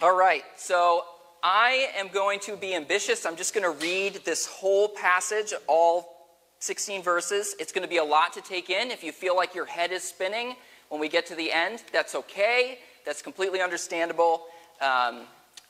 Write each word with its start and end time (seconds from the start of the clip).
All 0.00 0.16
right, 0.16 0.44
so 0.56 1.02
I 1.42 1.88
am 1.96 2.06
going 2.06 2.38
to 2.40 2.56
be 2.56 2.72
ambitious. 2.72 3.26
I'm 3.26 3.34
just 3.34 3.52
going 3.52 3.64
to 3.64 3.84
read 3.84 4.20
this 4.24 4.46
whole 4.46 4.90
passage, 4.90 5.52
all 5.66 6.28
16 6.60 7.02
verses. 7.02 7.56
It's 7.58 7.72
going 7.72 7.82
to 7.82 7.88
be 7.88 7.96
a 7.96 8.04
lot 8.04 8.32
to 8.34 8.40
take 8.40 8.70
in. 8.70 8.92
If 8.92 9.02
you 9.02 9.10
feel 9.10 9.34
like 9.34 9.56
your 9.56 9.64
head 9.64 9.90
is 9.90 10.04
spinning 10.04 10.54
when 10.88 11.00
we 11.00 11.08
get 11.08 11.26
to 11.26 11.34
the 11.34 11.50
end, 11.50 11.82
that's 11.92 12.14
okay. 12.14 12.78
That's 13.04 13.22
completely 13.22 13.60
understandable. 13.60 14.44
Um, 14.80 15.22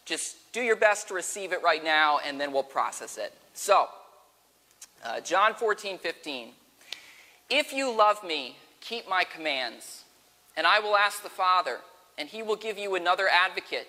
just 0.05 0.53
do 0.53 0.61
your 0.61 0.77
best 0.77 1.09
to 1.09 1.15
receive 1.15 1.53
it 1.53 1.63
right 1.63 1.83
now, 1.83 2.19
and 2.23 2.39
then 2.39 2.53
we'll 2.53 2.63
process 2.63 3.17
it. 3.17 3.33
So, 3.55 3.89
uh, 5.07 5.23
John 5.23 5.55
14, 5.55 5.97
15. 5.97 6.51
If 7.49 7.73
you 7.73 7.97
love 7.97 8.23
me, 8.23 8.59
keep 8.83 9.09
my 9.09 9.25
commands, 9.25 10.05
and 10.55 10.67
I 10.67 10.81
will 10.81 10.99
ask 10.99 11.23
the 11.23 11.31
Father, 11.31 11.79
and 12.19 12.29
he 12.29 12.43
will 12.43 12.57
give 12.57 12.77
you 12.77 12.95
another 12.95 13.27
advocate 13.27 13.89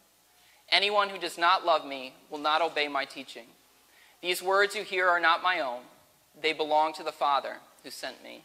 Anyone 0.71 1.09
who 1.09 1.17
does 1.17 1.37
not 1.37 1.65
love 1.65 1.85
me 1.85 2.13
will 2.29 2.39
not 2.39 2.61
obey 2.61 2.87
my 2.87 3.05
teaching. 3.05 3.45
These 4.21 4.41
words 4.41 4.75
you 4.75 4.83
hear 4.83 5.09
are 5.09 5.19
not 5.19 5.43
my 5.43 5.59
own, 5.59 5.81
they 6.41 6.53
belong 6.53 6.93
to 6.93 7.03
the 7.03 7.11
Father 7.11 7.57
who 7.83 7.89
sent 7.89 8.23
me. 8.23 8.43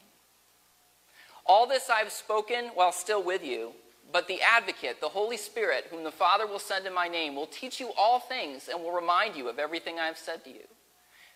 All 1.45 1.67
this 1.67 1.89
I 1.89 1.99
have 2.01 2.11
spoken 2.11 2.71
while 2.75 2.91
still 2.91 3.23
with 3.23 3.45
you, 3.45 3.73
but 4.13 4.27
the 4.27 4.41
advocate, 4.43 5.01
the 5.01 5.09
Holy 5.09 5.37
Spirit, 5.37 5.87
whom 5.91 6.03
the 6.03 6.11
Father 6.11 6.47
will 6.47 6.59
send 6.59 6.87
in 6.87 6.95
my 6.95 7.07
name, 7.07 7.37
will 7.37 7.47
teach 7.47 7.79
you 7.79 7.93
all 7.97 8.19
things 8.19 8.69
and 8.69 8.83
will 8.83 8.93
remind 8.93 9.37
you 9.37 9.49
of 9.49 9.59
everything 9.59 9.99
I 9.99 10.07
have 10.07 10.19
said 10.19 10.43
to 10.45 10.51
you. 10.51 10.67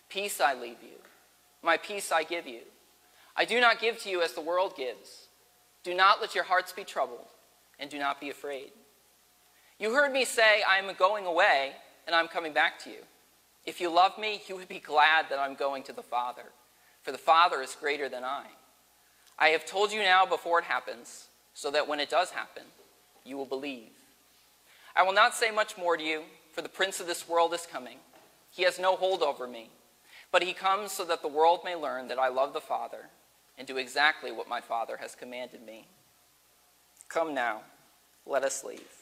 Peace 0.09 0.41
I 0.41 0.53
leave 0.53 0.81
you, 0.81 0.99
my 1.61 1.77
peace 1.77 2.11
I 2.11 2.23
give 2.23 2.47
you. 2.47 2.61
I 3.35 3.45
do 3.45 3.61
not 3.61 3.79
give 3.79 3.99
to 3.99 4.09
you 4.09 4.21
as 4.21 4.33
the 4.33 4.41
world 4.41 4.75
gives. 4.75 5.27
Do 5.83 5.93
not 5.93 6.19
let 6.19 6.35
your 6.35 6.43
hearts 6.43 6.73
be 6.73 6.83
troubled, 6.83 7.27
and 7.79 7.89
do 7.89 7.97
not 7.97 8.19
be 8.19 8.29
afraid. 8.29 8.71
You 9.81 9.95
heard 9.95 10.13
me 10.13 10.25
say, 10.25 10.61
I 10.61 10.77
am 10.77 10.93
going 10.95 11.25
away, 11.25 11.71
and 12.05 12.15
I'm 12.15 12.27
coming 12.27 12.53
back 12.53 12.77
to 12.83 12.91
you. 12.91 12.99
If 13.65 13.81
you 13.81 13.89
love 13.89 14.15
me, 14.19 14.39
you 14.47 14.55
would 14.55 14.67
be 14.67 14.77
glad 14.77 15.25
that 15.29 15.39
I'm 15.39 15.55
going 15.55 15.81
to 15.83 15.91
the 15.91 16.03
Father, 16.03 16.43
for 17.01 17.11
the 17.11 17.17
Father 17.17 17.63
is 17.63 17.75
greater 17.79 18.07
than 18.07 18.23
I. 18.23 18.45
I 19.39 19.47
have 19.47 19.65
told 19.65 19.91
you 19.91 20.03
now 20.03 20.23
before 20.23 20.59
it 20.59 20.65
happens, 20.65 21.29
so 21.55 21.71
that 21.71 21.87
when 21.87 21.99
it 21.99 22.11
does 22.11 22.29
happen, 22.29 22.61
you 23.25 23.37
will 23.37 23.47
believe. 23.47 23.89
I 24.95 25.01
will 25.01 25.13
not 25.13 25.33
say 25.33 25.49
much 25.49 25.75
more 25.79 25.97
to 25.97 26.03
you, 26.03 26.25
for 26.53 26.61
the 26.61 26.69
prince 26.69 26.99
of 26.99 27.07
this 27.07 27.27
world 27.27 27.51
is 27.51 27.65
coming. 27.65 27.97
He 28.51 28.61
has 28.61 28.77
no 28.77 28.95
hold 28.95 29.23
over 29.23 29.47
me, 29.47 29.71
but 30.31 30.43
he 30.43 30.53
comes 30.53 30.91
so 30.91 31.05
that 31.05 31.23
the 31.23 31.27
world 31.27 31.61
may 31.65 31.75
learn 31.75 32.07
that 32.09 32.19
I 32.19 32.27
love 32.27 32.53
the 32.53 32.61
Father 32.61 33.09
and 33.57 33.67
do 33.67 33.77
exactly 33.77 34.31
what 34.31 34.47
my 34.47 34.61
Father 34.61 34.97
has 34.97 35.15
commanded 35.15 35.65
me. 35.65 35.87
Come 37.09 37.33
now, 37.33 37.61
let 38.27 38.43
us 38.43 38.63
leave. 38.63 39.00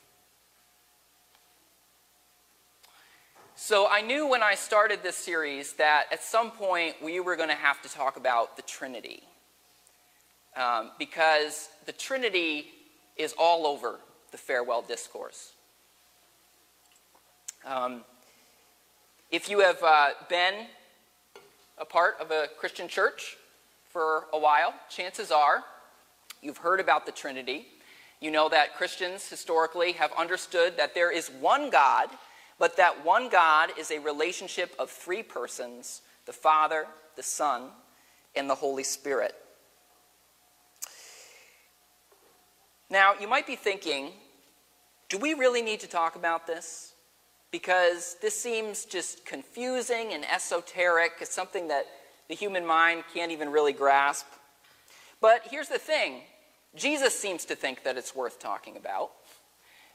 So 3.62 3.90
I 3.92 4.00
knew 4.00 4.26
when 4.26 4.42
I 4.42 4.56
started 4.56 5.04
this 5.04 5.18
series 5.18 5.74
that 5.74 6.06
at 6.14 6.24
some 6.24 6.50
point 6.50 6.96
we 7.04 7.20
were 7.20 7.36
going 7.36 7.50
to 7.50 7.56
have 7.56 7.82
to 7.82 7.90
talk 7.90 8.16
about 8.16 8.56
the 8.56 8.62
Trinity. 8.62 9.22
Um, 10.56 10.92
because 10.98 11.68
the 11.86 11.92
Trinity 11.92 12.68
is 13.18 13.36
all 13.38 13.68
over 13.68 14.00
the 14.32 14.38
farewell 14.38 14.82
discourse. 14.82 15.52
Um, 17.66 18.06
if 19.30 19.50
you 19.50 19.60
have 19.60 19.84
uh, 19.84 20.12
been 20.30 20.68
a 21.78 21.86
part 21.86 22.16
of 22.22 22.32
a 22.32 22.48
Christian 22.58 22.88
church 22.88 23.36
for 23.90 24.24
a 24.32 24.40
while, 24.40 24.74
chances 24.90 25.32
are 25.32 25.66
you've 26.42 26.60
heard 26.60 26.80
about 26.80 27.06
the 27.06 27.12
Trinity. 27.12 27.68
You 28.22 28.32
know 28.32 28.48
that 28.48 28.78
Christians 28.78 29.28
historically 29.28 29.92
have 29.92 30.14
understood 30.18 30.78
that 30.78 30.96
there 30.96 31.12
is 31.12 31.28
one 31.28 31.70
God 31.70 32.10
but 32.60 32.78
that 32.78 33.06
one 33.06 33.30
God 33.30 33.72
is 33.80 33.90
a 33.90 34.00
relationship 34.00 34.76
of 34.78 34.90
three 34.90 35.24
persons 35.24 36.02
the 36.26 36.34
Father, 36.34 36.86
the 37.16 37.24
Son, 37.24 37.70
and 38.36 38.48
the 38.48 38.56
Holy 38.56 38.84
Spirit. 38.84 39.34
Now, 42.92 43.14
you 43.20 43.28
might 43.28 43.48
be 43.48 43.56
thinking, 43.56 44.12
do 45.10 45.18
we 45.18 45.34
really 45.34 45.64
need 45.64 45.80
to 45.80 45.88
talk 45.88 46.16
about 46.16 46.46
this? 46.46 46.94
Because 47.50 48.16
this 48.22 48.40
seems 48.40 48.86
just 48.86 49.26
confusing 49.26 50.14
and 50.14 50.24
esoteric. 50.30 51.14
It's 51.22 51.34
something 51.34 51.68
that 51.70 51.86
the 52.28 52.36
human 52.36 52.66
mind 52.66 53.04
can't 53.12 53.32
even 53.32 53.52
really 53.52 53.74
grasp. 53.74 54.28
But 55.20 55.42
here's 55.50 55.68
the 55.68 55.80
thing 55.80 56.22
Jesus 56.76 57.18
seems 57.18 57.46
to 57.46 57.56
think 57.56 57.84
that 57.84 57.98
it's 57.98 58.16
worth 58.16 58.40
talking 58.40 58.78
about 58.78 59.12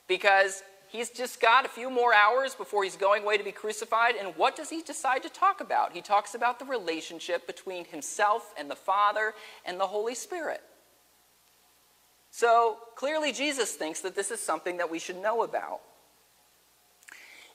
because 0.08 0.62
He's 0.94 1.10
just 1.10 1.40
got 1.40 1.66
a 1.66 1.68
few 1.68 1.90
more 1.90 2.14
hours 2.14 2.54
before 2.54 2.84
he's 2.84 2.94
going 2.94 3.24
away 3.24 3.36
to 3.36 3.42
be 3.42 3.50
crucified. 3.50 4.14
And 4.14 4.32
what 4.36 4.54
does 4.54 4.70
he 4.70 4.80
decide 4.80 5.24
to 5.24 5.28
talk 5.28 5.60
about? 5.60 5.92
He 5.92 6.00
talks 6.00 6.36
about 6.36 6.60
the 6.60 6.64
relationship 6.66 7.48
between 7.48 7.84
himself 7.84 8.54
and 8.56 8.70
the 8.70 8.76
Father 8.76 9.34
and 9.64 9.80
the 9.80 9.88
Holy 9.88 10.14
Spirit. 10.14 10.62
So 12.30 12.78
clearly, 12.94 13.32
Jesus 13.32 13.72
thinks 13.72 14.02
that 14.02 14.14
this 14.14 14.30
is 14.30 14.38
something 14.38 14.76
that 14.76 14.88
we 14.88 15.00
should 15.00 15.20
know 15.20 15.42
about. 15.42 15.80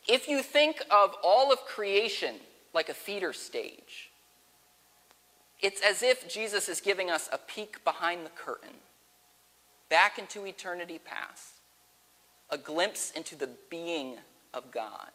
If 0.05 0.27
you 0.27 0.43
think 0.43 0.81
of 0.91 1.15
all 1.23 1.53
of 1.53 1.59
creation 1.59 2.35
like 2.73 2.89
a 2.89 2.93
theater 2.93 3.31
stage, 3.31 4.09
it's 5.61 5.81
as 5.81 6.03
if 6.03 6.27
Jesus 6.27 6.67
is 6.67 6.81
giving 6.81 7.09
us 7.09 7.29
a 7.31 7.37
peek 7.37 7.85
behind 7.85 8.25
the 8.25 8.31
curtain, 8.31 8.75
back 9.87 10.19
into 10.19 10.45
eternity 10.45 10.99
past 10.99 11.58
a 12.49 12.57
glimpse 12.57 13.11
into 13.11 13.35
the 13.35 13.49
being 13.69 14.17
of 14.53 14.71
God. 14.71 15.11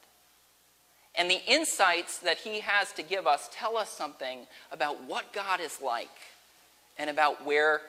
And 1.16 1.30
the 1.30 1.42
insights 1.46 2.18
that 2.18 2.38
he 2.38 2.60
has 2.60 2.92
to 2.92 3.02
give 3.02 3.26
us 3.26 3.48
tell 3.52 3.76
us 3.76 3.90
something 3.90 4.46
about 4.72 5.04
what 5.04 5.32
God 5.32 5.60
is 5.60 5.80
like 5.80 6.08
and 6.98 7.08
about 7.08 7.44
where 7.44 7.80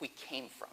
we 0.00 0.08
came 0.08 0.48
from. 0.48 0.70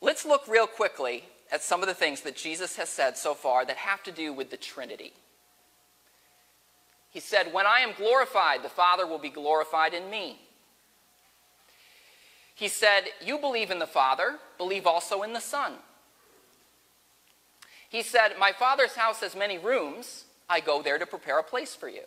Let's 0.00 0.24
look 0.24 0.46
real 0.48 0.66
quickly 0.66 1.24
at 1.50 1.62
some 1.62 1.82
of 1.82 1.88
the 1.88 1.94
things 1.94 2.22
that 2.22 2.36
Jesus 2.36 2.76
has 2.76 2.88
said 2.88 3.16
so 3.16 3.34
far 3.34 3.64
that 3.64 3.76
have 3.76 4.02
to 4.04 4.12
do 4.12 4.32
with 4.32 4.50
the 4.50 4.56
Trinity. 4.56 5.12
He 7.10 7.20
said, 7.20 7.52
When 7.52 7.66
I 7.66 7.80
am 7.80 7.92
glorified, 7.96 8.62
the 8.62 8.68
Father 8.68 9.06
will 9.06 9.18
be 9.18 9.30
glorified 9.30 9.94
in 9.94 10.10
me. 10.10 10.38
He 12.56 12.68
said, 12.68 13.02
You 13.24 13.38
believe 13.38 13.70
in 13.70 13.78
the 13.78 13.86
Father, 13.86 14.38
believe 14.56 14.86
also 14.86 15.22
in 15.22 15.34
the 15.34 15.40
Son. 15.40 15.74
He 17.88 18.02
said, 18.02 18.32
My 18.38 18.50
Father's 18.50 18.94
house 18.94 19.20
has 19.20 19.36
many 19.36 19.58
rooms. 19.58 20.24
I 20.48 20.60
go 20.60 20.82
there 20.82 20.98
to 20.98 21.06
prepare 21.06 21.38
a 21.38 21.44
place 21.44 21.74
for 21.74 21.88
you. 21.88 22.02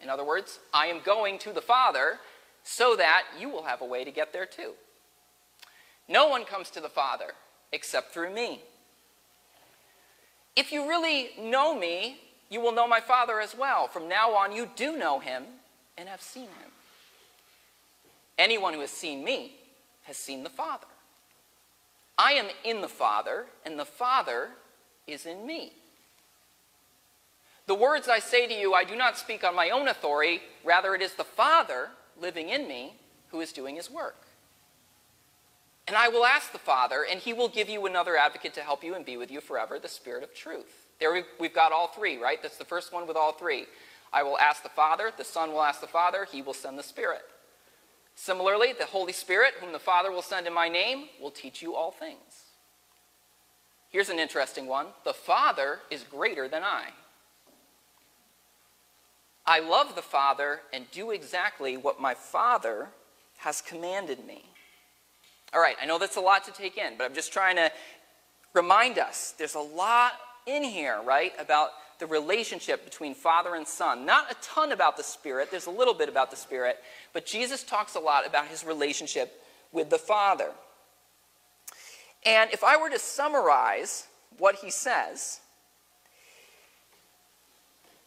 In 0.00 0.08
other 0.08 0.24
words, 0.24 0.60
I 0.72 0.86
am 0.86 1.00
going 1.04 1.38
to 1.40 1.52
the 1.52 1.60
Father 1.60 2.20
so 2.62 2.94
that 2.94 3.24
you 3.40 3.48
will 3.48 3.64
have 3.64 3.80
a 3.80 3.84
way 3.84 4.04
to 4.04 4.12
get 4.12 4.32
there 4.32 4.46
too. 4.46 4.74
No 6.08 6.28
one 6.28 6.44
comes 6.44 6.70
to 6.70 6.80
the 6.80 6.88
Father 6.88 7.32
except 7.72 8.14
through 8.14 8.32
me. 8.32 8.62
If 10.54 10.70
you 10.70 10.88
really 10.88 11.30
know 11.40 11.76
me, 11.76 12.20
you 12.50 12.60
will 12.60 12.72
know 12.72 12.86
my 12.86 13.00
Father 13.00 13.40
as 13.40 13.56
well. 13.56 13.88
From 13.88 14.08
now 14.08 14.30
on, 14.34 14.52
you 14.52 14.70
do 14.76 14.96
know 14.96 15.18
him 15.18 15.42
and 15.96 16.08
have 16.08 16.22
seen 16.22 16.44
him. 16.44 16.70
Anyone 18.38 18.74
who 18.74 18.80
has 18.80 18.90
seen 18.90 19.24
me 19.24 19.57
has 20.08 20.16
seen 20.16 20.42
the 20.42 20.50
Father. 20.50 20.86
I 22.16 22.32
am 22.32 22.46
in 22.64 22.80
the 22.80 22.88
Father, 22.88 23.46
and 23.64 23.78
the 23.78 23.84
Father 23.84 24.48
is 25.06 25.24
in 25.24 25.46
me. 25.46 25.72
The 27.66 27.74
words 27.74 28.08
I 28.08 28.18
say 28.18 28.48
to 28.48 28.54
you, 28.54 28.72
I 28.72 28.84
do 28.84 28.96
not 28.96 29.18
speak 29.18 29.44
on 29.44 29.54
my 29.54 29.68
own 29.70 29.86
authority, 29.86 30.40
rather, 30.64 30.94
it 30.94 31.02
is 31.02 31.12
the 31.12 31.24
Father 31.24 31.90
living 32.20 32.48
in 32.48 32.66
me 32.66 32.94
who 33.28 33.40
is 33.40 33.52
doing 33.52 33.76
his 33.76 33.90
work. 33.90 34.16
And 35.86 35.96
I 35.96 36.08
will 36.08 36.24
ask 36.24 36.52
the 36.52 36.58
Father, 36.58 37.04
and 37.08 37.20
he 37.20 37.34
will 37.34 37.48
give 37.48 37.68
you 37.68 37.86
another 37.86 38.16
advocate 38.16 38.54
to 38.54 38.62
help 38.62 38.82
you 38.82 38.94
and 38.94 39.04
be 39.04 39.18
with 39.18 39.30
you 39.30 39.42
forever, 39.42 39.78
the 39.78 39.88
Spirit 39.88 40.22
of 40.22 40.34
truth. 40.34 40.86
There 40.98 41.22
we've 41.38 41.54
got 41.54 41.70
all 41.70 41.88
three, 41.88 42.16
right? 42.16 42.42
That's 42.42 42.56
the 42.56 42.64
first 42.64 42.92
one 42.92 43.06
with 43.06 43.16
all 43.16 43.32
three. 43.32 43.66
I 44.12 44.22
will 44.22 44.38
ask 44.38 44.62
the 44.62 44.70
Father, 44.70 45.12
the 45.16 45.24
Son 45.24 45.52
will 45.52 45.62
ask 45.62 45.82
the 45.82 45.86
Father, 45.86 46.26
he 46.30 46.40
will 46.40 46.54
send 46.54 46.78
the 46.78 46.82
Spirit. 46.82 47.22
Similarly, 48.20 48.72
the 48.76 48.84
Holy 48.84 49.12
Spirit, 49.12 49.54
whom 49.60 49.70
the 49.70 49.78
Father 49.78 50.10
will 50.10 50.22
send 50.22 50.48
in 50.48 50.52
my 50.52 50.68
name, 50.68 51.04
will 51.22 51.30
teach 51.30 51.62
you 51.62 51.76
all 51.76 51.92
things. 51.92 52.46
Here's 53.90 54.08
an 54.08 54.18
interesting 54.18 54.66
one 54.66 54.88
the 55.04 55.14
Father 55.14 55.78
is 55.88 56.02
greater 56.02 56.48
than 56.48 56.64
I. 56.64 56.88
I 59.46 59.60
love 59.60 59.94
the 59.94 60.02
Father 60.02 60.62
and 60.72 60.90
do 60.90 61.12
exactly 61.12 61.76
what 61.76 62.00
my 62.00 62.12
Father 62.12 62.88
has 63.36 63.60
commanded 63.60 64.26
me. 64.26 64.42
All 65.54 65.60
right, 65.60 65.76
I 65.80 65.86
know 65.86 66.00
that's 66.00 66.16
a 66.16 66.20
lot 66.20 66.44
to 66.46 66.52
take 66.52 66.76
in, 66.76 66.98
but 66.98 67.04
I'm 67.04 67.14
just 67.14 67.32
trying 67.32 67.54
to 67.54 67.70
remind 68.52 68.98
us 68.98 69.32
there's 69.38 69.54
a 69.54 69.60
lot 69.60 70.14
in 70.44 70.64
here, 70.64 71.00
right, 71.04 71.32
about 71.38 71.70
the 71.98 72.06
relationship 72.06 72.84
between 72.84 73.14
Father 73.14 73.54
and 73.54 73.66
Son. 73.66 74.06
Not 74.06 74.30
a 74.30 74.36
ton 74.40 74.72
about 74.72 74.96
the 74.96 75.02
Spirit, 75.02 75.50
there's 75.50 75.66
a 75.66 75.70
little 75.70 75.94
bit 75.94 76.08
about 76.08 76.30
the 76.30 76.36
Spirit, 76.36 76.78
but 77.12 77.26
Jesus 77.26 77.64
talks 77.64 77.94
a 77.94 78.00
lot 78.00 78.26
about 78.26 78.46
his 78.46 78.64
relationship 78.64 79.42
with 79.72 79.90
the 79.90 79.98
Father. 79.98 80.50
And 82.24 82.50
if 82.52 82.64
I 82.64 82.76
were 82.76 82.90
to 82.90 82.98
summarize 82.98 84.06
what 84.38 84.56
he 84.56 84.70
says, 84.70 85.40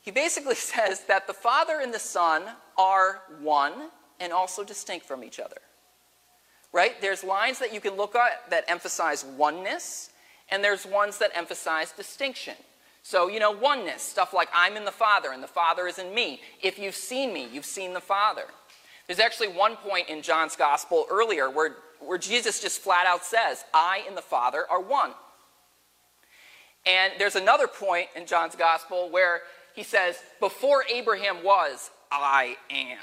he 0.02 0.12
basically 0.12 0.56
says 0.74 1.02
that 1.08 1.28
the 1.28 1.34
Father 1.34 1.80
and 1.82 1.94
the 1.94 2.00
Son 2.00 2.44
are 2.78 3.22
one 3.42 3.90
and 4.20 4.32
also 4.32 4.64
distinct 4.64 5.06
from 5.06 5.24
each 5.24 5.40
other. 5.40 5.58
Right? 6.74 7.02
There's 7.02 7.24
lines 7.24 7.60
that 7.60 7.74
you 7.74 7.82
can 7.82 7.98
look 7.98 8.16
at 8.16 8.50
that 8.50 8.64
emphasize 8.70 9.26
oneness, 9.26 10.10
and 10.50 10.64
there's 10.64 10.86
ones 10.86 11.18
that 11.18 11.32
emphasize 11.36 11.92
distinction. 11.92 12.56
So, 13.04 13.28
you 13.28 13.40
know, 13.40 13.52
oneness, 13.52 14.02
stuff 14.02 14.34
like 14.34 14.50
I'm 14.54 14.78
in 14.78 14.86
the 14.86 14.92
Father 14.92 15.32
and 15.32 15.42
the 15.42 15.48
Father 15.48 15.88
is 15.88 15.98
in 15.98 16.14
me. 16.14 16.42
If 16.62 16.78
you've 16.78 16.96
seen 16.96 17.34
me, 17.34 17.48
you've 17.52 17.66
seen 17.66 17.94
the 17.94 18.00
Father. 18.00 18.46
There's 19.08 19.20
actually 19.20 19.50
one 19.50 19.76
point 19.76 20.08
in 20.08 20.22
John's 20.22 20.56
Gospel 20.56 21.06
earlier 21.10 21.50
where, 21.50 21.76
where 22.00 22.18
Jesus 22.18 22.62
just 22.62 22.80
flat 22.80 23.08
out 23.08 23.26
says, 23.26 23.66
I 23.74 24.04
and 24.08 24.16
the 24.16 24.22
Father 24.22 24.66
are 24.70 24.80
one. 24.80 25.12
And 26.86 27.14
there's 27.18 27.36
another 27.36 27.68
point 27.68 28.08
in 28.16 28.26
John's 28.26 28.56
Gospel 28.56 29.10
where 29.12 29.42
he 29.76 29.84
says, 29.84 30.18
Before 30.40 30.84
Abraham 30.92 31.44
was, 31.44 31.92
I 32.12 32.58
am. 32.70 32.98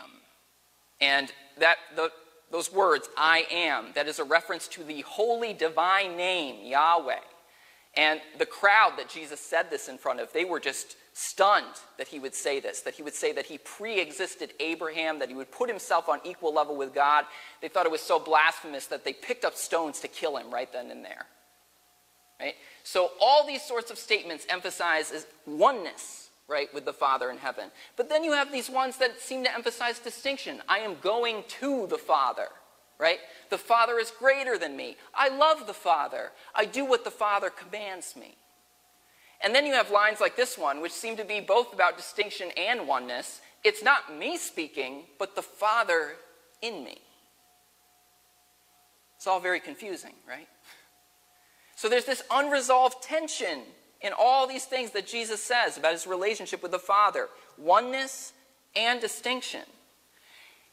And 1.00 1.32
that, 1.58 1.76
the, 1.96 2.10
those 2.50 2.72
words, 2.72 3.08
I 3.16 3.46
am, 3.50 3.86
that 3.94 4.08
is 4.08 4.18
a 4.18 4.24
reference 4.24 4.68
to 4.68 4.82
the 4.82 5.02
holy 5.02 5.52
divine 5.52 6.16
name, 6.16 6.66
Yahweh. 6.66 7.20
And 7.96 8.20
the 8.38 8.46
crowd 8.46 8.93
that 8.96 9.08
Jesus 9.08 9.40
said 9.40 9.70
this 9.70 9.88
in 9.88 9.99
front 9.99 10.20
of, 10.20 10.32
they 10.32 10.44
were 10.44 10.61
just 10.61 10.96
stunned 11.14 11.64
that 11.96 12.06
he 12.06 12.20
would 12.20 12.35
say 12.35 12.61
this, 12.61 12.81
that 12.82 12.94
he 12.94 13.02
would 13.02 13.14
say 13.14 13.32
that 13.32 13.46
he 13.46 13.58
pre 13.58 14.00
existed 14.00 14.52
Abraham, 14.61 15.19
that 15.19 15.29
he 15.29 15.35
would 15.35 15.50
put 15.50 15.69
himself 15.69 16.08
on 16.08 16.20
equal 16.25 16.55
level 16.55 16.76
with 16.76 16.94
God. 16.94 17.25
They 17.61 17.69
thought 17.69 17.87
it 17.87 17.93
was 17.93 18.00
so 18.00 18.20
blasphemous 18.20 18.87
that 18.87 19.05
they 19.05 19.12
picked 19.12 19.44
up 19.44 19.56
stones 19.56 20.00
to 20.00 20.08
kill 20.08 20.37
him 20.37 20.52
right 20.52 20.73
then 20.73 20.90
and 20.90 21.05
there. 21.05 21.26
Right? 22.40 22.55
So, 22.85 23.11
all 23.20 23.44
these 23.44 23.62
sorts 23.62 23.91
of 23.91 23.99
statements 23.99 24.46
emphasize 24.49 25.26
oneness, 25.44 26.29
right, 26.46 26.73
with 26.73 26.84
the 26.84 26.93
Father 26.93 27.31
in 27.31 27.38
heaven. 27.38 27.70
But 27.96 28.08
then 28.08 28.23
you 28.23 28.32
have 28.32 28.52
these 28.52 28.70
ones 28.70 28.96
that 28.99 29.20
seem 29.20 29.43
to 29.43 29.52
emphasize 29.52 29.99
distinction. 29.99 30.62
I 30.69 30.79
am 30.79 30.96
going 31.00 31.43
to 31.61 31.88
the 31.88 31.99
Father 31.99 32.46
right? 32.98 33.18
The 33.50 33.58
Father 33.58 33.98
is 33.98 34.10
greater 34.10 34.58
than 34.58 34.76
me. 34.76 34.96
I 35.14 35.28
love 35.28 35.66
the 35.66 35.74
Father. 35.74 36.32
I 36.54 36.64
do 36.64 36.84
what 36.84 37.04
the 37.04 37.10
Father 37.10 37.50
commands 37.50 38.16
me. 38.16 38.36
And 39.40 39.54
then 39.54 39.66
you 39.66 39.74
have 39.74 39.90
lines 39.90 40.20
like 40.20 40.36
this 40.36 40.58
one, 40.58 40.80
which 40.80 40.92
seem 40.92 41.16
to 41.16 41.24
be 41.24 41.40
both 41.40 41.72
about 41.72 41.96
distinction 41.96 42.50
and 42.56 42.88
oneness. 42.88 43.40
It's 43.62 43.82
not 43.82 44.16
me 44.16 44.36
speaking, 44.36 45.04
but 45.18 45.36
the 45.36 45.42
Father 45.42 46.16
in 46.60 46.82
me. 46.82 46.98
It's 49.16 49.26
all 49.26 49.40
very 49.40 49.60
confusing, 49.60 50.14
right? 50.28 50.48
So 51.76 51.88
there's 51.88 52.04
this 52.04 52.22
unresolved 52.30 53.02
tension 53.02 53.62
in 54.00 54.12
all 54.16 54.46
these 54.46 54.64
things 54.64 54.90
that 54.92 55.06
Jesus 55.06 55.42
says 55.42 55.76
about 55.76 55.92
his 55.92 56.06
relationship 56.06 56.62
with 56.62 56.72
the 56.72 56.78
Father 56.78 57.28
oneness 57.56 58.32
and 58.76 59.00
distinction. 59.00 59.62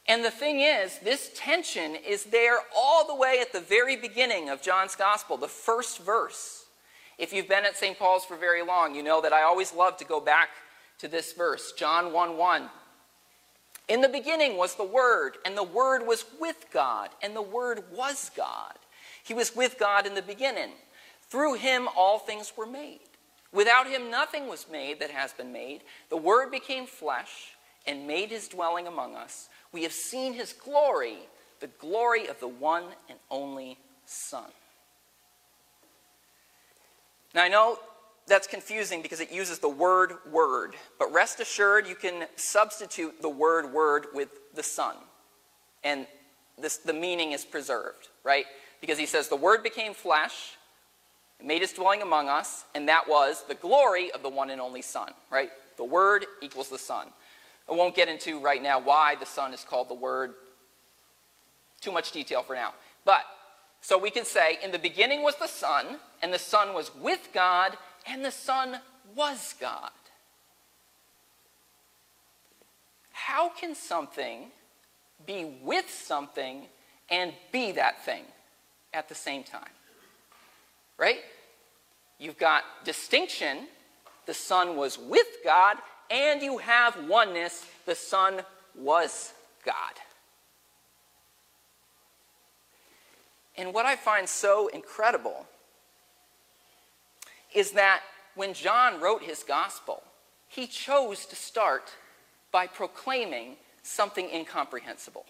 And 0.08 0.24
the 0.24 0.32
thing 0.32 0.60
is, 0.60 1.00
this 1.00 1.32
tension 1.36 1.96
is 1.96 2.26
there 2.26 2.60
all 2.76 3.08
the 3.08 3.16
way 3.16 3.40
at 3.42 3.52
the 3.52 3.60
very 3.60 3.96
beginning 3.96 4.50
of 4.50 4.62
John's 4.62 4.96
Gospel, 4.96 5.38
the 5.38 5.48
first 5.48 6.00
verse. 6.00 6.66
If 7.18 7.34
you've 7.34 7.48
been 7.48 7.66
at 7.66 7.78
St. 7.78 7.98
Paul's 7.98 8.26
for 8.26 8.38
very 8.38 8.62
long, 8.62 8.94
you 8.94 9.02
know 9.02 9.22
that 9.22 9.34
I 9.34 9.44
always 9.44 9.74
love 9.74 9.98
to 9.98 10.06
go 10.06 10.20
back 10.20 10.50
to 11.00 11.08
this 11.08 11.34
verse, 11.34 11.72
John 11.72 12.14
1 12.14 12.38
1. 12.38 12.70
In 13.88 14.02
the 14.02 14.10
beginning 14.10 14.58
was 14.58 14.76
the 14.76 14.84
Word, 14.84 15.38
and 15.46 15.58
the 15.58 15.64
Word 15.64 16.06
was 16.06 16.26
with 16.40 16.66
God, 16.72 17.10
and 17.22 17.36
the 17.36 17.42
Word 17.42 17.84
was 17.92 18.32
God. 18.36 18.74
He 19.24 19.34
was 19.34 19.56
with 19.56 19.78
God 19.80 20.06
in 20.06 20.16
the 20.16 20.22
beginning. 20.22 20.72
Through 21.30 21.56
him 21.56 21.88
all 21.96 22.20
things 22.20 22.54
were 22.56 22.66
made. 22.66 23.00
Without 23.52 23.88
him 23.88 24.12
nothing 24.12 24.48
was 24.48 24.68
made 24.72 25.00
that 25.00 25.12
has 25.12 25.34
been 25.34 25.52
made. 25.52 25.82
The 26.10 26.18
Word 26.18 26.52
became 26.52 26.86
flesh 26.86 27.56
and 27.88 28.08
made 28.08 28.30
his 28.30 28.48
dwelling 28.48 28.88
among 28.88 29.16
us. 29.16 29.50
We 29.76 29.84
have 29.84 29.92
seen 29.92 30.32
his 30.32 30.54
glory, 30.54 31.18
the 31.60 31.68
glory 31.68 32.28
of 32.28 32.40
the 32.40 32.48
one 32.48 32.86
and 33.10 33.20
only 33.30 33.78
Son. 34.06 34.50
Now, 37.34 37.44
I 37.44 37.50
know 37.50 37.78
that's 38.26 38.48
confusing 38.48 39.02
because 39.02 39.20
it 39.20 39.34
uses 39.34 39.60
the 39.60 39.68
word 39.68 40.14
word, 40.32 40.76
but 40.98 41.12
rest 41.12 41.42
assured 41.42 41.88
you 41.88 41.96
can 41.96 42.26
substitute 42.38 43.22
the 43.22 43.28
word 43.28 43.74
word 43.74 44.06
with 44.14 44.30
the 44.56 44.64
Son, 44.64 44.96
and 45.84 46.08
this, 46.58 46.78
the 46.78 46.94
meaning 46.94 47.34
is 47.34 47.44
preserved, 47.44 48.08
right? 48.24 48.46
Because 48.80 48.98
he 48.98 49.06
says, 49.06 49.28
The 49.28 49.36
Word 49.36 49.62
became 49.62 49.94
flesh, 49.94 50.56
made 51.44 51.60
his 51.60 51.74
dwelling 51.74 52.02
among 52.02 52.30
us, 52.30 52.64
and 52.74 52.88
that 52.88 53.10
was 53.10 53.44
the 53.50 53.56
glory 53.56 54.10
of 54.12 54.24
the 54.24 54.30
one 54.30 54.52
and 54.52 54.62
only 54.62 54.82
Son, 54.82 55.12
right? 55.30 55.50
The 55.76 55.84
Word 55.84 56.28
equals 56.42 56.70
the 56.70 56.80
Son. 56.80 57.08
I 57.70 57.74
won't 57.74 57.96
get 57.96 58.08
into 58.08 58.40
right 58.40 58.62
now 58.62 58.80
why 58.80 59.16
the 59.16 59.26
Son 59.26 59.54
is 59.54 59.64
called 59.64 59.90
the 59.90 59.96
Word. 59.96 60.34
Too 61.82 61.92
much 61.92 62.12
detail 62.12 62.44
for 62.44 62.56
now. 62.56 62.74
But, 63.04 63.22
so 63.82 63.98
we 63.98 64.10
can 64.10 64.26
say, 64.26 64.58
in 64.64 64.72
the 64.72 64.80
beginning 64.80 65.24
was 65.24 65.36
the 65.36 65.48
Son, 65.48 66.00
and 66.22 66.34
the 66.34 66.40
Son 66.40 66.74
was 66.74 66.94
with 66.96 67.30
God, 67.34 67.78
and 68.08 68.24
the 68.24 68.32
Son 68.32 68.80
was 69.16 69.56
God. 69.60 69.92
How 73.12 73.50
can 73.50 73.74
something 73.74 74.52
be 75.26 75.46
with 75.64 75.90
something 75.90 76.66
and 77.10 77.34
be 77.52 77.72
that 77.72 78.04
thing 78.06 78.24
at 78.94 79.10
the 79.10 79.16
same 79.16 79.44
time? 79.44 79.70
Right? 80.98 81.22
You've 82.20 82.38
got 82.38 82.64
distinction. 82.84 83.68
The 84.26 84.34
Son 84.34 84.76
was 84.76 84.98
with 84.98 85.28
God, 85.44 85.78
and 86.10 86.42
you 86.42 86.58
have 86.60 87.08
oneness. 87.08 87.66
The 87.86 87.96
Son 87.96 88.42
was 88.76 89.34
God. 89.66 89.76
And 93.58 93.74
what 93.74 93.86
I 93.86 93.96
find 93.96 94.28
so 94.28 94.68
incredible 94.68 95.46
is 97.54 97.72
that 97.72 98.02
when 98.36 98.54
John 98.54 99.00
wrote 99.00 99.24
his 99.24 99.44
gospel, 99.44 100.04
he 100.48 100.68
chose 100.68 101.26
to 101.28 101.36
start 101.36 101.94
by 102.52 102.68
proclaiming 102.68 103.56
something 103.82 104.30
incomprehensible. 104.30 105.26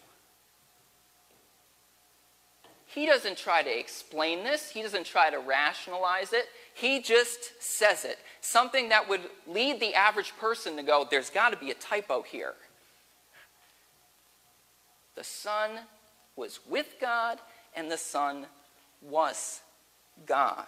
He 2.88 3.06
doesn't 3.06 3.38
try 3.38 3.62
to 3.62 3.80
explain 3.80 4.44
this, 4.44 4.70
he 4.70 4.82
doesn't 4.82 5.06
try 5.06 5.30
to 5.30 5.40
rationalize 5.40 6.34
it. 6.34 6.46
He 6.76 7.02
just 7.02 7.64
says 7.64 8.04
it. 8.04 8.20
Something 8.42 8.90
that 8.90 9.08
would 9.08 9.22
lead 9.48 9.80
the 9.80 9.96
average 9.96 10.34
person 10.38 10.76
to 10.76 10.84
go, 10.84 11.08
there's 11.10 11.30
got 11.30 11.50
to 11.50 11.58
be 11.58 11.72
a 11.72 11.76
typo 11.76 12.22
here. 12.22 12.54
The 15.16 15.24
Son 15.24 15.72
was 16.36 16.60
with 16.70 16.98
God, 17.00 17.40
and 17.76 17.90
the 17.90 17.98
Son 17.98 18.46
was 19.02 19.62
God. 20.26 20.68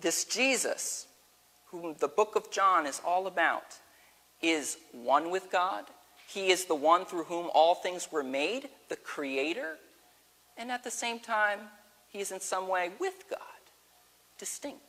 This 0.00 0.24
Jesus, 0.24 1.06
whom 1.66 1.94
the 2.00 2.08
book 2.08 2.34
of 2.34 2.50
John 2.50 2.86
is 2.86 3.00
all 3.04 3.28
about, 3.28 3.76
is 4.42 4.78
one 4.92 5.30
with 5.30 5.50
God 5.52 5.84
He 6.26 6.50
is 6.50 6.64
the 6.64 6.74
one 6.74 7.04
through 7.04 7.24
whom 7.24 7.50
all 7.54 7.76
things 7.76 8.10
were 8.10 8.24
made, 8.24 8.68
the 8.88 8.96
creator, 8.96 9.78
and 10.56 10.70
at 10.70 10.84
the 10.84 10.90
same 10.90 11.20
time, 11.20 11.60
he 12.08 12.20
is 12.20 12.32
in 12.32 12.40
some 12.40 12.68
way 12.68 12.90
with 12.98 13.24
God, 13.28 13.40
distinct. 14.38 14.80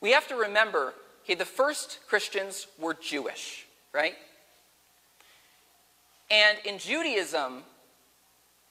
We 0.00 0.12
have 0.12 0.28
to 0.28 0.36
remember, 0.36 0.94
okay, 1.24 1.34
the 1.34 1.44
first 1.44 2.00
Christians 2.06 2.66
were 2.78 2.94
Jewish, 2.94 3.66
right? 3.92 4.14
And 6.30 6.58
in 6.64 6.78
Judaism, 6.78 7.64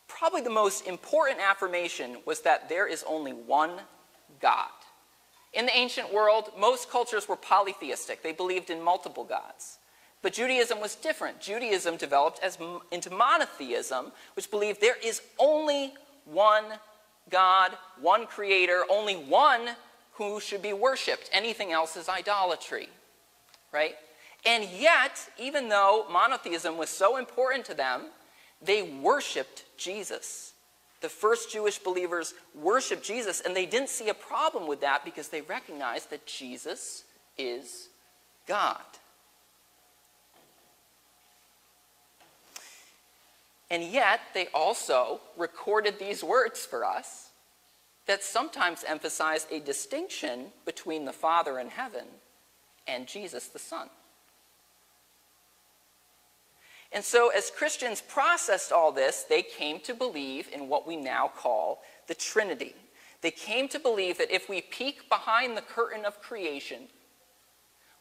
probably 0.07 0.41
the 0.41 0.49
most 0.49 0.87
important 0.87 1.39
affirmation 1.39 2.17
was 2.25 2.41
that 2.41 2.69
there 2.69 2.87
is 2.87 3.03
only 3.07 3.33
one 3.33 3.71
God. 4.39 4.69
In 5.53 5.65
the 5.65 5.75
ancient 5.75 6.13
world, 6.13 6.51
most 6.57 6.89
cultures 6.89 7.27
were 7.27 7.35
polytheistic, 7.35 8.21
they 8.21 8.31
believed 8.31 8.69
in 8.69 8.81
multiple 8.81 9.23
gods. 9.23 9.79
But 10.27 10.33
Judaism 10.33 10.81
was 10.81 10.95
different. 10.95 11.39
Judaism 11.39 11.95
developed 11.95 12.41
as, 12.43 12.57
into 12.91 13.09
monotheism, 13.09 14.11
which 14.35 14.51
believed 14.51 14.81
there 14.81 14.97
is 15.01 15.21
only 15.39 15.93
one 16.25 16.65
God, 17.29 17.71
one 18.01 18.25
creator, 18.25 18.83
only 18.89 19.15
one 19.15 19.69
who 20.15 20.41
should 20.41 20.61
be 20.61 20.73
worshiped. 20.73 21.29
Anything 21.31 21.71
else 21.71 21.95
is 21.95 22.09
idolatry, 22.09 22.89
right? 23.71 23.95
And 24.45 24.65
yet, 24.65 25.17
even 25.39 25.69
though 25.69 26.05
monotheism 26.11 26.77
was 26.77 26.89
so 26.89 27.15
important 27.15 27.63
to 27.63 27.73
them, 27.73 28.07
they 28.61 28.81
worshiped 28.81 29.63
Jesus. 29.77 30.51
The 30.99 31.07
first 31.07 31.53
Jewish 31.53 31.79
believers 31.79 32.33
worshiped 32.53 33.05
Jesus, 33.05 33.39
and 33.39 33.55
they 33.55 33.65
didn't 33.65 33.87
see 33.87 34.09
a 34.09 34.13
problem 34.13 34.67
with 34.67 34.81
that 34.81 35.05
because 35.05 35.29
they 35.29 35.39
recognized 35.39 36.09
that 36.09 36.25
Jesus 36.25 37.05
is 37.37 37.87
God. 38.45 38.83
And 43.69 43.83
yet, 43.83 44.21
they 44.33 44.47
also 44.53 45.19
recorded 45.35 45.99
these 45.99 46.23
words 46.23 46.65
for 46.65 46.85
us 46.85 47.31
that 48.05 48.23
sometimes 48.23 48.85
emphasize 48.87 49.45
a 49.51 49.59
distinction 49.59 50.47
between 50.65 51.05
the 51.05 51.13
Father 51.13 51.59
in 51.59 51.69
heaven 51.69 52.05
and 52.87 53.07
Jesus 53.07 53.47
the 53.47 53.59
Son. 53.59 53.89
And 56.93 57.03
so, 57.03 57.29
as 57.29 57.51
Christians 57.51 58.01
processed 58.01 58.71
all 58.71 58.93
this, 58.93 59.23
they 59.23 59.41
came 59.41 59.81
to 59.81 59.93
believe 59.93 60.47
in 60.53 60.69
what 60.69 60.87
we 60.87 60.95
now 60.95 61.27
call 61.27 61.83
the 62.07 62.15
Trinity. 62.15 62.75
They 63.21 63.31
came 63.31 63.67
to 63.69 63.79
believe 63.79 64.17
that 64.19 64.33
if 64.33 64.47
we 64.47 64.61
peek 64.61 65.09
behind 65.09 65.57
the 65.57 65.61
curtain 65.61 66.05
of 66.05 66.21
creation, 66.21 66.83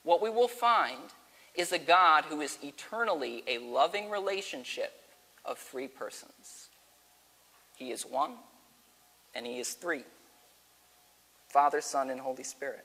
what 0.04 0.23
we 0.23 0.30
will 0.30 0.46
find 0.46 1.00
is 1.56 1.73
a 1.73 1.78
God 1.78 2.26
who 2.26 2.40
is 2.40 2.58
eternally 2.62 3.42
a 3.49 3.58
loving 3.58 4.08
relationship 4.08 4.92
of 5.46 5.58
three 5.58 5.88
persons. 5.88 6.68
He 7.76 7.90
is 7.90 8.04
one, 8.04 8.32
and 9.34 9.46
He 9.46 9.58
is 9.58 9.72
three 9.72 10.04
Father, 11.48 11.80
Son, 11.80 12.10
and 12.10 12.20
Holy 12.20 12.42
Spirit. 12.42 12.84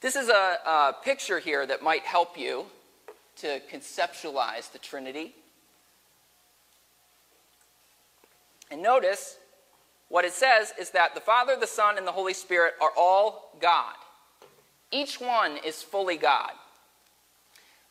This 0.00 0.16
is 0.16 0.28
a, 0.28 0.58
a 0.66 0.94
picture 1.04 1.38
here 1.38 1.66
that 1.66 1.82
might 1.82 2.02
help 2.02 2.38
you 2.38 2.66
to 3.36 3.60
conceptualize 3.72 4.72
the 4.72 4.78
Trinity. 4.78 5.34
And 8.70 8.82
notice 8.82 9.36
what 10.08 10.24
it 10.24 10.32
says 10.32 10.72
is 10.78 10.90
that 10.90 11.14
the 11.14 11.20
Father, 11.20 11.56
the 11.58 11.66
Son, 11.66 11.98
and 11.98 12.06
the 12.06 12.12
Holy 12.12 12.34
Spirit 12.34 12.74
are 12.80 12.90
all 12.96 13.56
God. 13.60 13.94
Each 14.90 15.20
one 15.20 15.58
is 15.64 15.82
fully 15.82 16.16
God. 16.16 16.52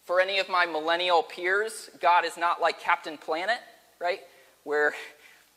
For 0.05 0.21
any 0.21 0.38
of 0.38 0.47
my 0.50 0.65
millennial 0.65 1.24
peers, 1.24 1.89
God 2.00 2.25
is 2.25 2.38
not 2.38 2.62
like 2.62 2.79
Captain 2.79 3.17
Planet, 3.17 3.57
right? 4.00 4.19
Where 4.63 4.93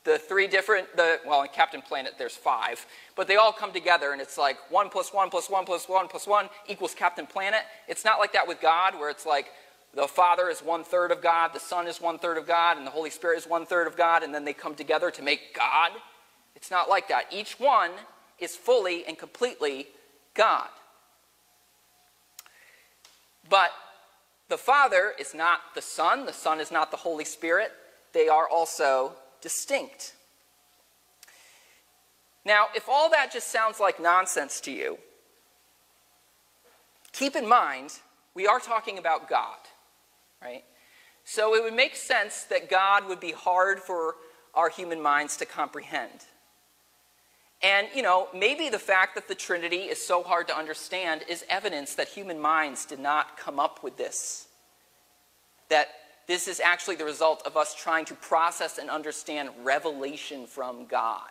the 0.04 0.18
three 0.18 0.46
different, 0.46 0.96
the 0.96 1.20
well, 1.26 1.42
in 1.42 1.48
Captain 1.48 1.82
Planet 1.82 2.14
there's 2.16 2.34
five, 2.34 2.84
but 3.14 3.28
they 3.28 3.36
all 3.36 3.52
come 3.52 3.72
together 3.72 4.12
and 4.12 4.22
it's 4.22 4.38
like 4.38 4.56
one 4.70 4.88
plus 4.88 5.12
one 5.12 5.28
plus 5.28 5.50
one 5.50 5.66
plus 5.66 5.86
one 5.86 6.08
plus 6.08 6.26
one 6.26 6.48
equals 6.66 6.94
Captain 6.94 7.26
Planet. 7.26 7.60
It's 7.88 8.06
not 8.06 8.18
like 8.18 8.32
that 8.32 8.48
with 8.48 8.58
God, 8.60 8.94
where 8.94 9.10
it's 9.10 9.26
like 9.26 9.48
the 9.94 10.08
Father 10.08 10.48
is 10.48 10.60
one 10.60 10.82
third 10.82 11.10
of 11.10 11.22
God, 11.22 11.52
the 11.52 11.60
Son 11.60 11.86
is 11.86 12.00
one 12.00 12.18
third 12.18 12.38
of 12.38 12.46
God, 12.46 12.78
and 12.78 12.86
the 12.86 12.90
Holy 12.90 13.10
Spirit 13.10 13.36
is 13.36 13.46
one 13.46 13.66
third 13.66 13.86
of 13.86 13.98
God, 13.98 14.22
and 14.22 14.34
then 14.34 14.46
they 14.46 14.54
come 14.54 14.74
together 14.74 15.10
to 15.10 15.22
make 15.22 15.54
God. 15.54 15.90
It's 16.56 16.70
not 16.70 16.88
like 16.88 17.08
that. 17.08 17.24
Each 17.30 17.60
one 17.60 17.90
is 18.38 18.56
fully 18.56 19.04
and 19.04 19.18
completely 19.18 19.88
God. 20.32 20.68
But 23.50 23.72
the 24.48 24.58
Father 24.58 25.12
is 25.18 25.34
not 25.34 25.60
the 25.74 25.82
Son, 25.82 26.26
the 26.26 26.32
Son 26.32 26.60
is 26.60 26.70
not 26.70 26.90
the 26.90 26.96
Holy 26.96 27.24
Spirit. 27.24 27.72
They 28.12 28.28
are 28.28 28.48
also 28.48 29.12
distinct. 29.40 30.14
Now, 32.44 32.68
if 32.74 32.88
all 32.88 33.10
that 33.10 33.30
just 33.30 33.48
sounds 33.52 33.78
like 33.78 34.00
nonsense 34.00 34.60
to 34.62 34.70
you, 34.70 34.98
keep 37.12 37.36
in 37.36 37.46
mind 37.46 37.98
we 38.34 38.46
are 38.46 38.60
talking 38.60 38.98
about 38.98 39.28
God, 39.28 39.58
right? 40.40 40.64
So 41.24 41.54
it 41.54 41.62
would 41.62 41.74
make 41.74 41.94
sense 41.94 42.44
that 42.44 42.70
God 42.70 43.06
would 43.06 43.20
be 43.20 43.32
hard 43.32 43.80
for 43.80 44.14
our 44.54 44.70
human 44.70 45.02
minds 45.02 45.36
to 45.38 45.44
comprehend. 45.44 46.24
And, 47.62 47.88
you 47.94 48.02
know, 48.02 48.28
maybe 48.32 48.68
the 48.68 48.78
fact 48.78 49.16
that 49.16 49.26
the 49.26 49.34
Trinity 49.34 49.82
is 49.82 50.04
so 50.04 50.22
hard 50.22 50.46
to 50.48 50.56
understand 50.56 51.22
is 51.28 51.44
evidence 51.48 51.94
that 51.96 52.08
human 52.08 52.38
minds 52.38 52.86
did 52.86 53.00
not 53.00 53.36
come 53.36 53.58
up 53.58 53.82
with 53.82 53.96
this. 53.96 54.46
That 55.68 55.88
this 56.28 56.46
is 56.46 56.60
actually 56.60 56.96
the 56.96 57.04
result 57.04 57.42
of 57.46 57.56
us 57.56 57.74
trying 57.74 58.04
to 58.06 58.14
process 58.14 58.78
and 58.78 58.88
understand 58.88 59.50
revelation 59.64 60.46
from 60.46 60.86
God. 60.86 61.30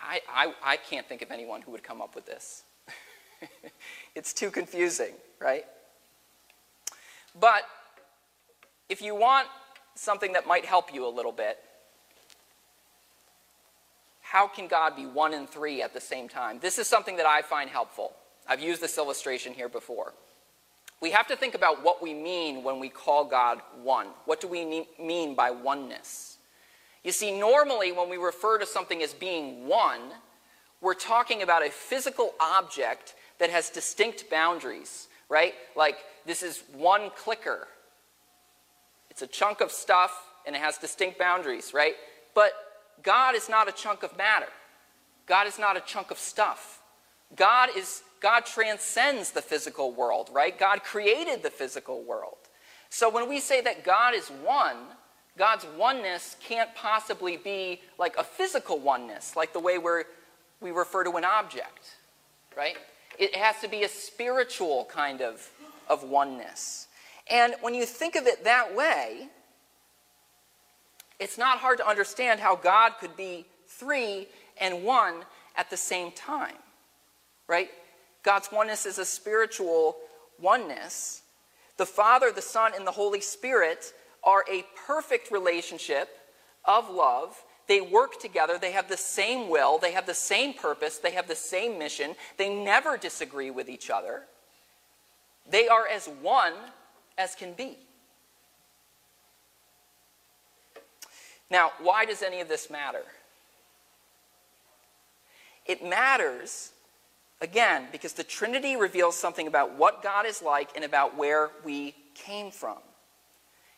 I, 0.00 0.20
I, 0.28 0.54
I 0.62 0.76
can't 0.76 1.08
think 1.08 1.22
of 1.22 1.30
anyone 1.30 1.62
who 1.62 1.70
would 1.70 1.82
come 1.82 2.02
up 2.02 2.14
with 2.14 2.26
this. 2.26 2.64
it's 4.14 4.32
too 4.32 4.50
confusing, 4.50 5.12
right? 5.40 5.64
But 7.38 7.62
if 8.88 9.02
you 9.02 9.14
want 9.14 9.46
something 9.94 10.32
that 10.32 10.46
might 10.46 10.64
help 10.64 10.92
you 10.92 11.06
a 11.06 11.10
little 11.10 11.32
bit, 11.32 11.58
how 14.36 14.46
can 14.46 14.68
God 14.68 14.94
be 14.94 15.06
one 15.06 15.32
and 15.32 15.48
three 15.48 15.80
at 15.80 15.94
the 15.94 16.00
same 16.00 16.28
time? 16.28 16.58
This 16.60 16.78
is 16.78 16.86
something 16.86 17.16
that 17.16 17.24
I 17.24 17.40
find 17.40 17.70
helpful. 17.70 18.12
I've 18.46 18.60
used 18.60 18.82
this 18.82 18.98
illustration 18.98 19.54
here 19.54 19.70
before. 19.70 20.12
We 21.00 21.10
have 21.12 21.26
to 21.28 21.36
think 21.36 21.54
about 21.54 21.82
what 21.82 22.02
we 22.02 22.12
mean 22.12 22.62
when 22.62 22.78
we 22.78 22.90
call 22.90 23.24
God 23.24 23.62
one. 23.82 24.08
What 24.26 24.42
do 24.42 24.46
we 24.46 24.84
mean 25.00 25.34
by 25.34 25.50
oneness? 25.50 26.36
You 27.02 27.12
see, 27.12 27.32
normally 27.32 27.92
when 27.92 28.10
we 28.10 28.18
refer 28.18 28.58
to 28.58 28.66
something 28.66 29.02
as 29.02 29.14
being 29.14 29.68
one, 29.68 30.02
we're 30.82 30.92
talking 30.92 31.40
about 31.40 31.66
a 31.66 31.70
physical 31.70 32.34
object 32.38 33.14
that 33.38 33.48
has 33.48 33.70
distinct 33.70 34.28
boundaries, 34.28 35.08
right? 35.30 35.54
Like 35.74 35.96
this 36.26 36.42
is 36.42 36.62
one 36.74 37.08
clicker. 37.16 37.68
It's 39.08 39.22
a 39.22 39.26
chunk 39.26 39.62
of 39.62 39.72
stuff 39.72 40.12
and 40.44 40.54
it 40.54 40.58
has 40.58 40.76
distinct 40.76 41.18
boundaries, 41.18 41.72
right? 41.72 41.94
But 42.34 42.52
God 43.02 43.34
is 43.34 43.48
not 43.48 43.68
a 43.68 43.72
chunk 43.72 44.02
of 44.02 44.16
matter. 44.16 44.48
God 45.26 45.46
is 45.46 45.58
not 45.58 45.76
a 45.76 45.80
chunk 45.80 46.10
of 46.10 46.18
stuff. 46.18 46.80
God 47.34 47.70
is 47.76 48.02
God 48.20 48.46
transcends 48.46 49.30
the 49.30 49.42
physical 49.42 49.92
world, 49.92 50.30
right? 50.32 50.58
God 50.58 50.82
created 50.82 51.42
the 51.42 51.50
physical 51.50 52.02
world. 52.02 52.38
So 52.88 53.10
when 53.10 53.28
we 53.28 53.40
say 53.40 53.60
that 53.60 53.84
God 53.84 54.14
is 54.14 54.28
one, 54.28 54.76
God's 55.36 55.66
oneness 55.76 56.36
can't 56.42 56.74
possibly 56.74 57.36
be 57.36 57.82
like 57.98 58.16
a 58.16 58.24
physical 58.24 58.78
oneness, 58.78 59.36
like 59.36 59.52
the 59.52 59.60
way 59.60 59.78
we 59.78 60.02
we 60.60 60.70
refer 60.70 61.04
to 61.04 61.12
an 61.12 61.24
object, 61.24 61.96
right? 62.56 62.76
It 63.18 63.34
has 63.34 63.60
to 63.60 63.68
be 63.68 63.84
a 63.84 63.88
spiritual 63.88 64.86
kind 64.90 65.20
of, 65.20 65.48
of 65.88 66.02
oneness. 66.04 66.88
And 67.28 67.54
when 67.60 67.74
you 67.74 67.86
think 67.86 68.16
of 68.16 68.26
it 68.26 68.44
that 68.44 68.74
way, 68.74 69.28
it's 71.18 71.38
not 71.38 71.58
hard 71.58 71.78
to 71.78 71.88
understand 71.88 72.40
how 72.40 72.56
God 72.56 72.94
could 73.00 73.16
be 73.16 73.46
three 73.68 74.28
and 74.60 74.84
one 74.84 75.14
at 75.56 75.70
the 75.70 75.76
same 75.76 76.12
time, 76.12 76.56
right? 77.46 77.70
God's 78.22 78.50
oneness 78.52 78.86
is 78.86 78.98
a 78.98 79.04
spiritual 79.04 79.96
oneness. 80.40 81.22
The 81.76 81.86
Father, 81.86 82.32
the 82.32 82.42
Son, 82.42 82.72
and 82.76 82.86
the 82.86 82.92
Holy 82.92 83.20
Spirit 83.20 83.92
are 84.24 84.44
a 84.50 84.64
perfect 84.86 85.30
relationship 85.30 86.08
of 86.64 86.90
love. 86.90 87.42
They 87.68 87.80
work 87.80 88.20
together. 88.20 88.58
They 88.58 88.72
have 88.72 88.88
the 88.88 88.96
same 88.96 89.48
will. 89.48 89.78
They 89.78 89.92
have 89.92 90.06
the 90.06 90.14
same 90.14 90.54
purpose. 90.54 90.98
They 90.98 91.12
have 91.12 91.28
the 91.28 91.36
same 91.36 91.78
mission. 91.78 92.14
They 92.36 92.54
never 92.54 92.96
disagree 92.96 93.50
with 93.50 93.68
each 93.68 93.90
other. 93.90 94.22
They 95.48 95.68
are 95.68 95.86
as 95.86 96.06
one 96.20 96.54
as 97.16 97.34
can 97.34 97.52
be. 97.52 97.78
Now, 101.50 101.72
why 101.80 102.04
does 102.04 102.22
any 102.22 102.40
of 102.40 102.48
this 102.48 102.70
matter? 102.70 103.02
It 105.64 105.84
matters 105.84 106.72
Again, 107.40 107.88
because 107.92 108.14
the 108.14 108.24
Trinity 108.24 108.76
reveals 108.76 109.14
something 109.14 109.46
about 109.46 109.76
what 109.76 110.02
God 110.02 110.24
is 110.24 110.40
like 110.40 110.70
and 110.74 110.84
about 110.84 111.16
where 111.16 111.50
we 111.64 111.94
came 112.14 112.50
from. 112.50 112.78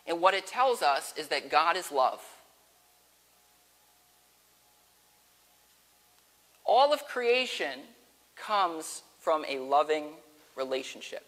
And 0.07 0.21
what 0.21 0.35
it 0.35 0.47
tells 0.47 0.81
us 0.81 1.13
is 1.17 1.29
that 1.29 1.51
God 1.51 1.77
is 1.77 1.91
love. 1.91 2.21
All 6.65 6.93
of 6.93 7.05
creation 7.07 7.81
comes 8.37 9.03
from 9.19 9.45
a 9.49 9.59
loving 9.59 10.11
relationship. 10.55 11.25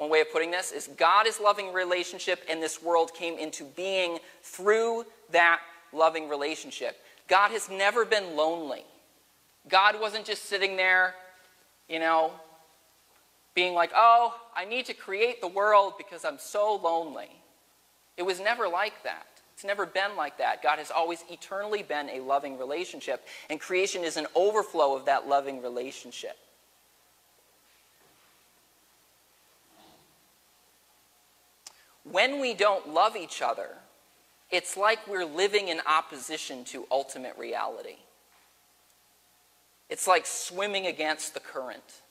One 0.00 0.08
way 0.08 0.22
of 0.22 0.32
putting 0.32 0.50
this 0.50 0.72
is 0.72 0.88
God 0.96 1.26
is 1.26 1.38
loving 1.38 1.74
relationship, 1.74 2.42
and 2.48 2.62
this 2.62 2.82
world 2.82 3.12
came 3.12 3.38
into 3.38 3.64
being 3.64 4.18
through 4.42 5.04
that 5.30 5.60
loving 5.92 6.26
relationship. 6.26 6.96
God 7.28 7.50
has 7.50 7.68
never 7.68 8.06
been 8.06 8.34
lonely. 8.34 8.86
God 9.68 10.00
wasn't 10.00 10.24
just 10.24 10.46
sitting 10.46 10.78
there, 10.78 11.16
you 11.86 11.98
know, 11.98 12.32
being 13.54 13.74
like, 13.74 13.90
oh, 13.94 14.34
I 14.56 14.64
need 14.64 14.86
to 14.86 14.94
create 14.94 15.42
the 15.42 15.48
world 15.48 15.92
because 15.98 16.24
I'm 16.24 16.38
so 16.38 16.80
lonely. 16.82 17.28
It 18.16 18.22
was 18.22 18.40
never 18.40 18.68
like 18.68 19.02
that. 19.02 19.26
It's 19.52 19.64
never 19.66 19.84
been 19.84 20.16
like 20.16 20.38
that. 20.38 20.62
God 20.62 20.78
has 20.78 20.90
always 20.90 21.24
eternally 21.30 21.82
been 21.82 22.08
a 22.08 22.20
loving 22.20 22.56
relationship, 22.56 23.26
and 23.50 23.60
creation 23.60 24.02
is 24.02 24.16
an 24.16 24.28
overflow 24.34 24.96
of 24.96 25.04
that 25.04 25.28
loving 25.28 25.60
relationship. 25.60 26.38
When 32.10 32.40
we 32.40 32.54
don't 32.54 32.92
love 32.92 33.16
each 33.16 33.40
other, 33.40 33.68
it's 34.50 34.76
like 34.76 35.06
we're 35.06 35.24
living 35.24 35.68
in 35.68 35.80
opposition 35.86 36.64
to 36.66 36.86
ultimate 36.90 37.38
reality. 37.38 37.96
It's 39.88 40.06
like 40.06 40.26
swimming 40.26 40.86
against 40.86 41.34
the 41.34 41.40
current. 41.40 42.02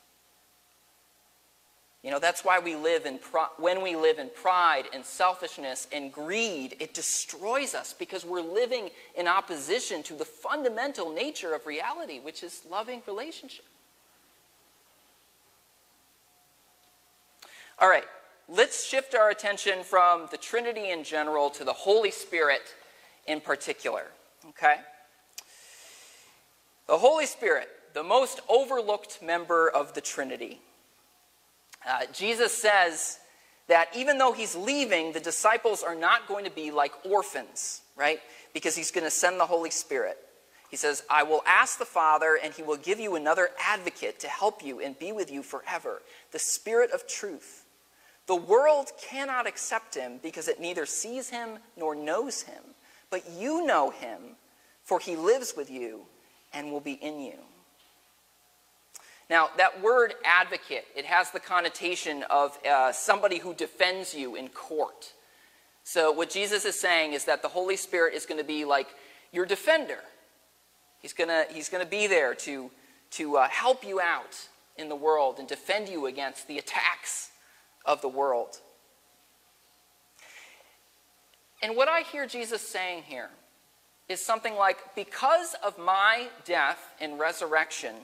You 2.01 2.11
know, 2.11 2.19
that's 2.19 2.45
why 2.45 2.59
we 2.59 2.77
live 2.77 3.05
in 3.05 3.19
when 3.57 3.81
we 3.81 3.97
live 3.97 4.19
in 4.19 4.29
pride 4.29 4.85
and 4.93 5.03
selfishness 5.03 5.85
and 5.91 6.13
greed, 6.13 6.77
it 6.79 6.93
destroys 6.93 7.75
us 7.75 7.91
because 7.91 8.23
we're 8.23 8.39
living 8.39 8.89
in 9.17 9.27
opposition 9.27 10.01
to 10.03 10.13
the 10.13 10.23
fundamental 10.23 11.11
nature 11.11 11.53
of 11.53 11.65
reality, 11.65 12.19
which 12.19 12.41
is 12.41 12.61
loving 12.69 13.01
relationship. 13.05 13.65
All 17.79 17.89
right, 17.89 18.05
let's 18.49 18.85
shift 18.85 19.15
our 19.15 19.29
attention 19.29 19.83
from 19.83 20.27
the 20.31 20.37
Trinity 20.37 20.91
in 20.91 21.03
general 21.03 21.49
to 21.51 21.63
the 21.63 21.73
Holy 21.73 22.11
Spirit 22.11 22.61
in 23.27 23.39
particular. 23.39 24.05
Okay? 24.49 24.75
The 26.87 26.97
Holy 26.97 27.27
Spirit, 27.27 27.69
the 27.93 28.03
most 28.03 28.39
overlooked 28.49 29.21
member 29.21 29.69
of 29.69 29.93
the 29.93 30.01
Trinity. 30.01 30.59
Uh, 31.87 32.01
Jesus 32.11 32.51
says 32.51 33.19
that 33.67 33.89
even 33.95 34.17
though 34.17 34.33
he's 34.33 34.55
leaving, 34.55 35.13
the 35.13 35.19
disciples 35.19 35.83
are 35.83 35.95
not 35.95 36.27
going 36.27 36.45
to 36.45 36.51
be 36.51 36.71
like 36.71 36.91
orphans, 37.05 37.81
right? 37.95 38.19
Because 38.53 38.75
he's 38.75 38.91
going 38.91 39.03
to 39.03 39.11
send 39.11 39.39
the 39.39 39.45
Holy 39.45 39.69
Spirit. 39.69 40.17
He 40.71 40.75
says, 40.75 41.03
I 41.09 41.23
will 41.23 41.43
ask 41.47 41.79
the 41.79 41.85
Father, 41.85 42.37
and 42.43 42.53
he 42.53 42.61
will 42.61 42.77
give 42.77 42.99
you 42.99 43.15
another 43.15 43.49
advocate 43.59 44.19
to 44.19 44.27
help 44.27 44.63
you 44.63 44.79
and 44.79 44.97
be 44.97 45.11
with 45.11 45.31
you 45.31 45.41
forever 45.41 46.01
the 46.31 46.39
Spirit 46.39 46.91
of 46.91 47.07
truth. 47.07 47.65
The 48.29 48.35
world 48.35 48.91
cannot 49.01 49.47
accept 49.47 49.95
him 49.95 50.19
because 50.21 50.47
it 50.47 50.59
neither 50.59 50.85
sees 50.85 51.31
him 51.31 51.57
nor 51.75 51.95
knows 51.95 52.43
him. 52.43 52.61
But 53.09 53.27
you 53.31 53.65
know 53.65 53.89
him, 53.89 54.19
for 54.83 54.99
he 54.99 55.15
lives 55.15 55.55
with 55.57 55.71
you 55.71 56.01
and 56.53 56.71
will 56.71 56.79
be 56.79 56.93
in 56.93 57.21
you. 57.21 57.39
Now, 59.31 59.49
that 59.57 59.81
word 59.81 60.13
advocate, 60.23 60.85
it 60.95 61.05
has 61.05 61.31
the 61.31 61.39
connotation 61.39 62.21
of 62.29 62.55
uh, 62.63 62.91
somebody 62.91 63.39
who 63.39 63.55
defends 63.55 64.13
you 64.13 64.35
in 64.35 64.49
court. 64.49 65.11
So, 65.83 66.11
what 66.11 66.29
Jesus 66.29 66.65
is 66.65 66.79
saying 66.79 67.13
is 67.13 67.25
that 67.25 67.41
the 67.41 67.47
Holy 67.47 67.77
Spirit 67.77 68.13
is 68.13 68.27
going 68.27 68.39
to 68.39 68.45
be 68.45 68.63
like 68.63 68.89
your 69.31 69.47
defender. 69.47 70.01
He's 71.01 71.13
going 71.13 71.29
to, 71.29 71.51
he's 71.51 71.69
to 71.69 71.83
be 71.83 72.05
there 72.05 72.35
to, 72.35 72.69
to 73.11 73.37
uh, 73.37 73.47
help 73.49 73.83
you 73.83 73.99
out 73.99 74.37
in 74.77 74.87
the 74.87 74.95
world 74.95 75.39
and 75.39 75.47
defend 75.47 75.89
you 75.89 76.05
against 76.05 76.47
the 76.47 76.59
attacks 76.59 77.28
of 77.89 78.01
the 78.01 78.07
world. 78.07 78.61
And 81.61 81.75
what 81.75 81.89
I 81.89 82.01
hear 82.01 82.27
Jesus 82.27 82.61
saying 82.61 83.03
here 83.07 83.29
is 84.07 84.23
something 84.23 84.55
like, 84.55 84.77
Because 84.95 85.55
of 85.65 85.77
my 85.77 86.27
death 86.45 86.93
and 87.01 87.19
resurrection, 87.19 87.95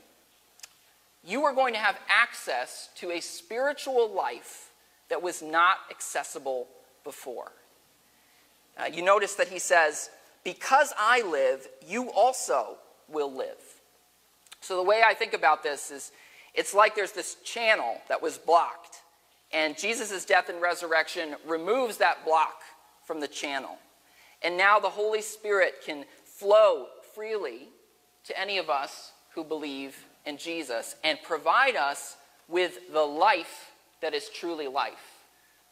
you 1.23 1.43
are 1.43 1.53
going 1.53 1.73
to 1.75 1.79
have 1.79 1.97
access 2.09 2.89
to 2.95 3.11
a 3.11 3.21
spiritual 3.21 4.11
life 4.11 4.71
that 5.09 5.21
was 5.21 5.41
not 5.41 5.77
accessible 5.91 6.67
before. 7.03 7.51
Uh, 8.77 8.85
you 8.91 9.03
notice 9.03 9.35
that 9.35 9.47
he 9.49 9.59
says, 9.59 10.09
Because 10.43 10.91
I 10.97 11.21
live, 11.21 11.67
you 11.87 12.09
also 12.09 12.77
will 13.07 13.31
live. 13.31 13.61
So 14.61 14.77
the 14.77 14.83
way 14.83 15.03
I 15.05 15.13
think 15.13 15.33
about 15.33 15.61
this 15.61 15.91
is 15.91 16.11
it's 16.55 16.73
like 16.73 16.95
there's 16.95 17.11
this 17.11 17.35
channel 17.43 18.01
that 18.09 18.21
was 18.21 18.37
blocked, 18.39 19.01
and 19.51 19.77
Jesus' 19.77 20.25
death 20.25 20.49
and 20.49 20.61
resurrection 20.61 21.35
removes 21.45 21.97
that 21.97 22.25
block 22.25 22.61
from 23.05 23.19
the 23.19 23.27
channel. 23.27 23.77
And 24.41 24.57
now 24.57 24.79
the 24.79 24.89
Holy 24.89 25.21
Spirit 25.21 25.75
can 25.85 26.05
flow 26.23 26.87
freely 27.13 27.69
to 28.25 28.39
any 28.39 28.57
of 28.57 28.69
us 28.69 29.11
who 29.33 29.43
believe 29.43 29.95
in 30.25 30.37
Jesus 30.37 30.95
and 31.03 31.17
provide 31.23 31.75
us 31.75 32.17
with 32.47 32.91
the 32.91 33.01
life 33.01 33.71
that 34.01 34.13
is 34.13 34.29
truly 34.29 34.67
life. 34.67 35.15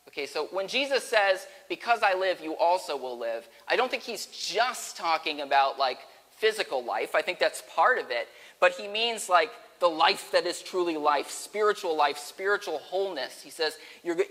Okay, 0.08 0.26
so 0.26 0.48
when 0.52 0.68
Jesus 0.68 1.04
says, 1.04 1.48
Because 1.70 2.04
I 2.04 2.14
live, 2.14 2.42
you 2.42 2.56
also 2.56 2.96
will 2.96 3.18
live, 3.18 3.48
I 3.68 3.76
don't 3.76 3.90
think 3.90 4.04
he's 4.04 4.28
just 4.28 4.98
talking 4.98 5.42
about 5.42 5.80
like 5.80 6.00
physical 6.32 6.84
life. 6.84 7.16
I 7.16 7.22
think 7.22 7.40
that's 7.40 7.64
part 7.74 8.00
of 8.00 8.12
it. 8.12 8.28
But 8.60 8.74
he 8.74 8.88
means 8.88 9.30
like 9.30 9.52
the 9.84 9.90
life 9.90 10.32
that 10.32 10.46
is 10.46 10.62
truly 10.62 10.96
life, 10.96 11.30
spiritual 11.30 11.94
life, 11.94 12.18
spiritual 12.18 12.78
wholeness. 12.78 13.42
He 13.42 13.50
says, 13.50 13.78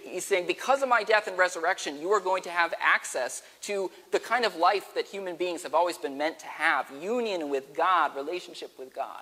he's 0.03 0.25
saying, 0.25 0.47
because 0.47 0.83
of 0.83 0.89
my 0.89 1.03
death 1.03 1.27
and 1.27 1.37
resurrection, 1.37 2.01
you 2.01 2.11
are 2.11 2.21
going 2.21 2.43
to 2.45 2.51
have 2.51 2.73
access 2.81 3.43
to 3.61 3.91
the 4.13 4.19
kind 4.19 4.47
of 4.47 4.57
life 4.57 4.95
that 4.95 5.05
human 5.05 5.37
beings 5.37 5.63
have 5.63 5.75
always 5.75 5.99
been 5.99 6.17
meant 6.17 6.39
to 6.39 6.47
have 6.47 6.91
union 7.03 7.51
with 7.51 7.75
God, 7.77 8.17
relationship 8.17 8.79
with 8.79 8.95
God 8.95 9.21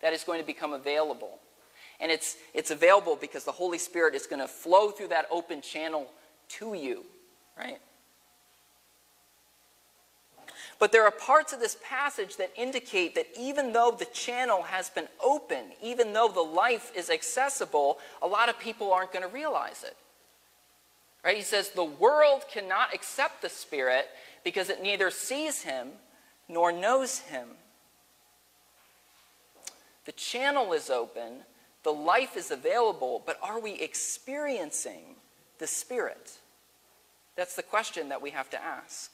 that 0.00 0.14
is 0.14 0.24
going 0.24 0.40
to 0.40 0.46
become 0.46 0.72
available. 0.72 1.40
And 2.00 2.10
it's, 2.10 2.38
it's 2.54 2.70
available 2.70 3.18
because 3.20 3.44
the 3.44 3.52
Holy 3.52 3.76
Spirit 3.76 4.14
is 4.14 4.26
going 4.26 4.40
to 4.40 4.48
flow 4.48 4.90
through 4.90 5.08
that 5.08 5.26
open 5.30 5.60
channel 5.60 6.06
to 6.52 6.72
you, 6.72 7.04
right? 7.58 7.76
But 10.78 10.92
there 10.92 11.04
are 11.04 11.10
parts 11.10 11.52
of 11.52 11.60
this 11.60 11.76
passage 11.82 12.36
that 12.36 12.52
indicate 12.56 13.14
that 13.14 13.26
even 13.38 13.72
though 13.72 13.94
the 13.96 14.04
channel 14.06 14.62
has 14.62 14.90
been 14.90 15.08
open, 15.24 15.72
even 15.82 16.12
though 16.12 16.28
the 16.28 16.40
life 16.40 16.92
is 16.94 17.10
accessible, 17.10 17.98
a 18.22 18.26
lot 18.26 18.48
of 18.48 18.58
people 18.58 18.92
aren't 18.92 19.12
going 19.12 19.26
to 19.26 19.32
realize 19.32 19.84
it. 19.84 19.96
Right? 21.24 21.36
He 21.36 21.42
says, 21.42 21.70
The 21.70 21.84
world 21.84 22.44
cannot 22.52 22.94
accept 22.94 23.42
the 23.42 23.48
Spirit 23.48 24.08
because 24.44 24.70
it 24.70 24.82
neither 24.82 25.10
sees 25.10 25.62
him 25.62 25.88
nor 26.48 26.70
knows 26.70 27.18
him. 27.18 27.48
The 30.04 30.12
channel 30.12 30.72
is 30.72 30.88
open, 30.88 31.40
the 31.82 31.92
life 31.92 32.36
is 32.36 32.52
available, 32.52 33.22
but 33.26 33.38
are 33.42 33.60
we 33.60 33.72
experiencing 33.72 35.16
the 35.58 35.66
Spirit? 35.66 36.38
That's 37.34 37.56
the 37.56 37.62
question 37.62 38.08
that 38.08 38.22
we 38.22 38.30
have 38.30 38.48
to 38.50 38.62
ask. 38.62 39.12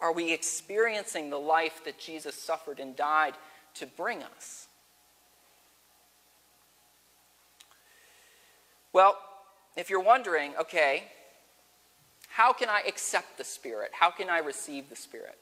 Are 0.00 0.12
we 0.12 0.32
experiencing 0.32 1.30
the 1.30 1.38
life 1.38 1.84
that 1.84 1.98
Jesus 1.98 2.34
suffered 2.34 2.80
and 2.80 2.94
died 2.94 3.34
to 3.74 3.86
bring 3.86 4.22
us? 4.22 4.68
Well, 8.92 9.18
if 9.76 9.90
you're 9.90 10.00
wondering, 10.00 10.52
okay, 10.60 11.04
how 12.28 12.52
can 12.52 12.68
I 12.68 12.82
accept 12.86 13.38
the 13.38 13.44
Spirit? 13.44 13.90
How 13.92 14.10
can 14.10 14.28
I 14.28 14.38
receive 14.38 14.88
the 14.88 14.96
Spirit? 14.96 15.38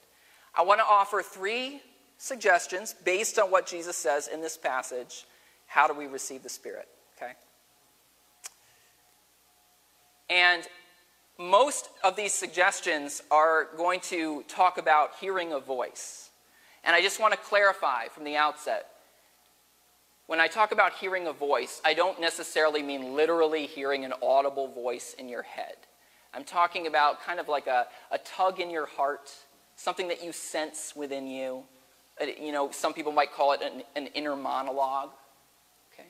I 0.57 0.63
want 0.63 0.81
to 0.81 0.85
offer 0.85 1.23
three 1.23 1.81
suggestions 2.19 2.95
based 3.05 3.39
on 3.39 3.51
what 3.51 3.67
Jesus 3.67 3.97
says 3.97 4.29
in 4.29 4.41
this 4.41 4.57
passage. 4.57 5.25
How 5.67 5.87
do 5.89 5.95
we 5.95 6.07
receive 6.07 6.43
the 6.43 6.49
Spirit? 6.49 6.89
Okay? 7.17 7.33
And 10.31 10.67
most 11.39 11.89
of 12.03 12.17
these 12.17 12.33
suggestions 12.33 13.23
are 13.31 13.69
going 13.77 14.01
to 14.01 14.43
talk 14.49 14.79
about 14.79 15.13
hearing 15.21 15.53
a 15.53 15.61
voice. 15.61 16.31
And 16.85 16.95
I 16.95 17.03
just 17.03 17.21
want 17.21 17.33
to 17.33 17.39
clarify 17.39 18.09
from 18.09 18.25
the 18.25 18.37
outset 18.37 18.87
when 20.27 20.41
I 20.41 20.47
talk 20.47 20.73
about 20.73 20.95
hearing 20.95 21.27
a 21.27 21.33
voice, 21.33 21.83
I 21.85 21.93
don't 21.93 22.19
necessarily 22.21 22.83
mean 22.83 23.15
literally 23.15 23.67
hearing 23.67 24.05
an 24.05 24.15
audible 24.23 24.69
voice 24.69 25.15
in 25.19 25.29
your 25.29 25.43
head. 25.43 25.75
I'm 26.33 26.45
talking 26.45 26.87
about 26.87 27.23
kind 27.23 27.39
of 27.39 27.49
like 27.49 27.67
a, 27.67 27.87
a 28.11 28.19
tug 28.19 28.59
in 28.59 28.71
your 28.71 28.87
heart, 28.87 29.31
something 29.77 30.09
that 30.09 30.25
you 30.25 30.33
sense 30.33 30.95
within 30.97 31.27
you, 31.27 31.65
Uh, 32.21 32.27
You 32.41 32.53
know, 32.53 32.71
some 32.71 32.95
people 32.95 33.13
might 33.13 33.33
call 33.33 33.53
it 33.53 33.61
an, 33.61 33.83
an 33.97 34.07
inner 34.15 34.35
monologue. 34.35 35.11
Okay? 35.93 36.09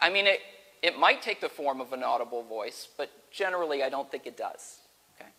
I 0.00 0.10
mean, 0.10 0.26
it, 0.26 0.40
it 0.82 0.98
might 0.98 1.22
take 1.22 1.40
the 1.40 1.48
form 1.48 1.80
of 1.80 1.92
an 1.92 2.02
audible 2.02 2.42
voice, 2.42 2.88
but 2.98 3.10
generally 3.30 3.82
I 3.82 3.88
don't 3.88 4.10
think 4.10 4.26
it 4.26 4.36
does. 4.36 4.80
Okay? 5.16 5.30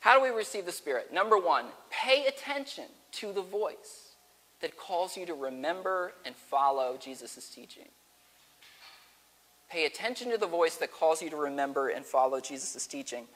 How 0.00 0.16
do 0.16 0.22
we 0.22 0.28
receive 0.28 0.66
the 0.66 0.72
Spirit? 0.72 1.12
Number 1.12 1.38
one, 1.38 1.66
pay 1.90 2.26
attention 2.26 2.84
to 3.12 3.32
the 3.32 3.42
voice 3.42 4.12
that 4.60 4.76
calls 4.76 5.16
you 5.16 5.24
to 5.26 5.34
remember 5.34 6.12
and 6.26 6.36
follow 6.36 6.98
Jesus' 7.00 7.48
teaching. 7.48 7.88
Pay 9.70 9.86
attention 9.86 10.30
to 10.30 10.38
the 10.38 10.46
voice 10.46 10.76
that 10.76 10.92
calls 10.92 11.22
you 11.22 11.30
to 11.30 11.36
remember 11.36 11.88
and 11.88 12.04
follow 12.04 12.40
Jesus' 12.40 12.86
teaching. 12.86 13.26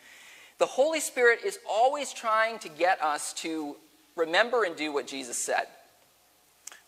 The 0.59 0.67
Holy 0.67 1.01
Spirit 1.01 1.41
is 1.45 1.59
always 1.69 2.13
trying 2.13 2.59
to 2.61 2.69
get 2.69 3.03
us 3.03 3.33
to 3.35 3.77
remember 4.17 4.65
and 4.65 4.77
do 4.77 4.93
what 4.93 5.07
Jesus 5.07 5.39
said. 5.39 5.65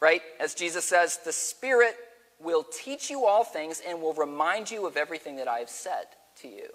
Right? 0.00 0.22
As 0.38 0.54
Jesus 0.54 0.85
says, 0.85 1.18
the 1.24 1.33
Spirit 1.33 1.96
will 2.44 2.62
teach 2.62 3.11
you 3.11 3.24
all 3.24 3.42
things 3.42 3.83
and 3.87 4.00
will 4.00 4.14
remind 4.14 4.70
you 4.70 4.87
of 4.87 4.96
everything 4.96 5.37
that 5.37 5.48
I 5.48 5.59
have 5.59 5.70
said 5.70 6.04
to 6.42 6.48
you. 6.48 6.68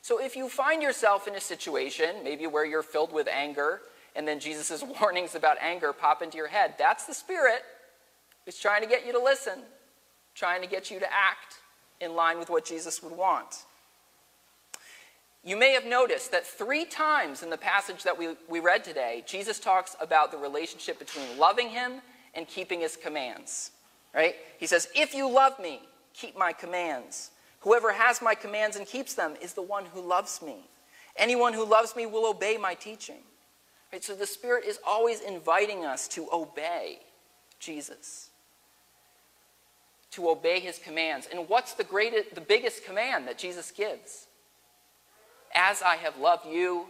So 0.00 0.20
if 0.20 0.36
you 0.36 0.48
find 0.48 0.82
yourself 0.82 1.28
in 1.28 1.34
a 1.34 1.40
situation, 1.40 2.16
maybe 2.24 2.46
where 2.46 2.64
you're 2.64 2.82
filled 2.82 3.12
with 3.12 3.28
anger, 3.28 3.82
and 4.16 4.26
then 4.26 4.40
Jesus' 4.40 4.82
warnings 5.00 5.34
about 5.34 5.56
anger 5.60 5.92
pop 5.92 6.22
into 6.22 6.36
your 6.36 6.48
head, 6.48 6.74
that's 6.78 7.06
the 7.06 7.14
Spirit 7.14 7.62
who's 8.44 8.58
trying 8.58 8.82
to 8.82 8.88
get 8.88 9.06
you 9.06 9.12
to 9.12 9.22
listen, 9.22 9.60
trying 10.34 10.62
to 10.62 10.68
get 10.68 10.90
you 10.90 10.98
to 10.98 11.06
act 11.06 11.56
in 12.00 12.14
line 12.14 12.38
with 12.38 12.50
what 12.50 12.64
Jesus 12.64 13.02
would 13.02 13.16
want. 13.16 13.64
You 15.44 15.56
may 15.56 15.72
have 15.72 15.84
noticed 15.84 16.30
that 16.30 16.46
three 16.46 16.84
times 16.84 17.42
in 17.42 17.50
the 17.50 17.56
passage 17.56 18.04
that 18.04 18.16
we, 18.16 18.36
we 18.48 18.60
read 18.60 18.84
today, 18.84 19.24
Jesus 19.26 19.58
talks 19.58 19.96
about 20.00 20.30
the 20.30 20.38
relationship 20.38 21.00
between 21.00 21.36
loving 21.36 21.68
him 21.68 22.00
and 22.34 22.46
keeping 22.46 22.80
his 22.80 22.96
commands. 22.96 23.72
Right? 24.14 24.34
He 24.58 24.66
says, 24.66 24.88
If 24.94 25.14
you 25.14 25.28
love 25.28 25.58
me, 25.58 25.80
keep 26.14 26.36
my 26.36 26.52
commands. 26.52 27.30
Whoever 27.60 27.92
has 27.92 28.20
my 28.20 28.34
commands 28.34 28.76
and 28.76 28.86
keeps 28.86 29.14
them 29.14 29.34
is 29.40 29.54
the 29.54 29.62
one 29.62 29.84
who 29.86 30.00
loves 30.00 30.42
me. 30.42 30.68
Anyone 31.16 31.52
who 31.52 31.64
loves 31.64 31.94
me 31.94 32.06
will 32.06 32.28
obey 32.28 32.56
my 32.56 32.74
teaching. 32.74 33.22
Right? 33.92 34.02
So 34.02 34.14
the 34.14 34.26
Spirit 34.26 34.64
is 34.64 34.78
always 34.86 35.20
inviting 35.20 35.84
us 35.84 36.08
to 36.08 36.28
obey 36.32 36.98
Jesus, 37.60 38.30
to 40.12 40.30
obey 40.30 40.60
his 40.60 40.78
commands. 40.78 41.28
And 41.30 41.48
what's 41.48 41.74
the 41.74 41.84
greatest, 41.84 42.34
the 42.34 42.40
biggest 42.40 42.84
command 42.84 43.28
that 43.28 43.38
Jesus 43.38 43.70
gives? 43.70 44.26
As 45.54 45.82
I 45.82 45.96
have 45.96 46.18
loved 46.18 46.46
you, 46.46 46.86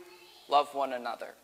love 0.49 0.75
one 0.75 0.93
another. 0.93 1.35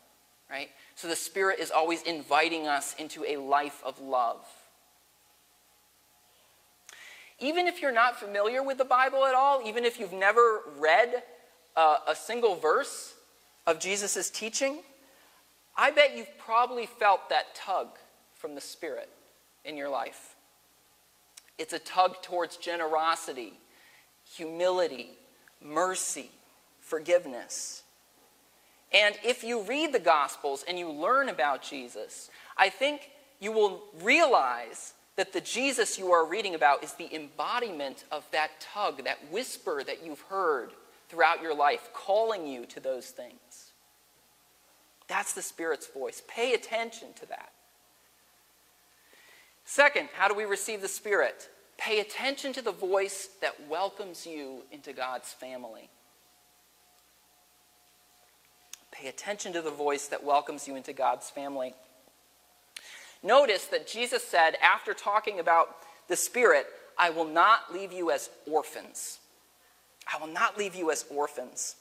Right? 0.49 0.69
So 0.95 1.07
the 1.07 1.15
Spirit 1.15 1.59
is 1.59 1.69
always 1.69 2.01
inviting 2.03 2.67
us 2.67 2.95
into 2.97 3.23
a 3.25 3.37
life 3.37 3.83
of 3.85 4.01
love. 4.01 4.45
Even 7.39 7.67
if 7.67 7.81
you're 7.81 7.93
not 7.93 8.19
familiar 8.19 8.61
with 8.61 8.77
the 8.77 8.85
Bible 8.85 9.25
at 9.25 9.33
all, 9.33 9.61
even 9.65 9.85
if 9.85 9.99
you've 9.99 10.13
never 10.13 10.61
read 10.77 11.23
uh, 11.75 11.97
a 12.07 12.15
single 12.15 12.55
verse 12.55 13.13
of 13.65 13.79
Jesus' 13.79 14.29
teaching, 14.29 14.79
I 15.77 15.91
bet 15.91 16.17
you've 16.17 16.37
probably 16.37 16.85
felt 16.85 17.29
that 17.29 17.55
tug 17.55 17.87
from 18.35 18.55
the 18.55 18.61
Spirit 18.61 19.09
in 19.63 19.77
your 19.77 19.89
life. 19.89 20.35
It's 21.57 21.73
a 21.73 21.79
tug 21.79 22.21
towards 22.21 22.57
generosity, 22.57 23.53
humility, 24.35 25.11
mercy, 25.63 26.31
forgiveness. 26.81 27.83
And 28.91 29.15
if 29.23 29.43
you 29.43 29.61
read 29.63 29.93
the 29.93 29.99
Gospels 29.99 30.65
and 30.67 30.79
you 30.79 30.89
learn 30.89 31.29
about 31.29 31.61
Jesus, 31.61 32.29
I 32.57 32.69
think 32.69 33.11
you 33.39 33.51
will 33.51 33.83
realize 34.01 34.93
that 35.19 35.33
the 35.33 35.41
Jesus 35.41 35.99
you 35.99 36.13
are 36.13 36.25
reading 36.25 36.55
about 36.55 36.81
is 36.81 36.93
the 36.93 37.13
embodiment 37.13 38.05
of 38.09 38.25
that 38.31 38.51
tug, 38.61 39.03
that 39.03 39.19
whisper 39.29 39.83
that 39.83 40.01
you've 40.01 40.21
heard 40.21 40.69
throughout 41.09 41.41
your 41.41 41.53
life, 41.53 41.89
calling 41.93 42.47
you 42.47 42.65
to 42.67 42.79
those 42.79 43.07
things. 43.07 43.73
That's 45.09 45.33
the 45.33 45.41
Spirit's 45.41 45.87
voice. 45.87 46.23
Pay 46.29 46.53
attention 46.53 47.09
to 47.19 47.25
that. 47.25 47.51
Second, 49.65 50.07
how 50.13 50.29
do 50.29 50.35
we 50.35 50.45
receive 50.45 50.79
the 50.79 50.87
Spirit? 50.87 51.49
Pay 51.77 51.99
attention 51.99 52.53
to 52.53 52.61
the 52.61 52.71
voice 52.71 53.27
that 53.41 53.67
welcomes 53.67 54.25
you 54.25 54.63
into 54.71 54.93
God's 54.93 55.33
family. 55.33 55.89
Pay 58.93 59.09
attention 59.09 59.51
to 59.51 59.61
the 59.61 59.69
voice 59.69 60.07
that 60.07 60.23
welcomes 60.23 60.65
you 60.65 60.77
into 60.77 60.93
God's 60.93 61.29
family. 61.29 61.73
Notice 63.21 63.65
that 63.65 63.87
Jesus 63.87 64.23
said, 64.23 64.55
after 64.61 64.93
talking 64.93 65.39
about 65.39 65.75
the 66.07 66.15
Spirit, 66.15 66.67
I 66.97 67.09
will 67.09 67.25
not 67.25 67.73
leave 67.73 67.91
you 67.91 68.11
as 68.11 68.29
orphans. 68.49 69.19
I 70.11 70.17
will 70.19 70.31
not 70.31 70.57
leave 70.57 70.75
you 70.75 70.91
as 70.91 71.05
orphans. 71.09 71.75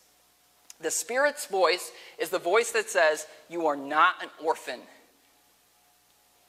The 0.81 0.91
Spirit's 0.91 1.47
voice 1.47 1.91
is 2.19 2.31
the 2.31 2.39
voice 2.39 2.71
that 2.73 2.89
says, 2.89 3.27
You 3.49 3.67
are 3.67 3.77
not 3.77 4.23
an 4.23 4.29
orphan. 4.45 4.81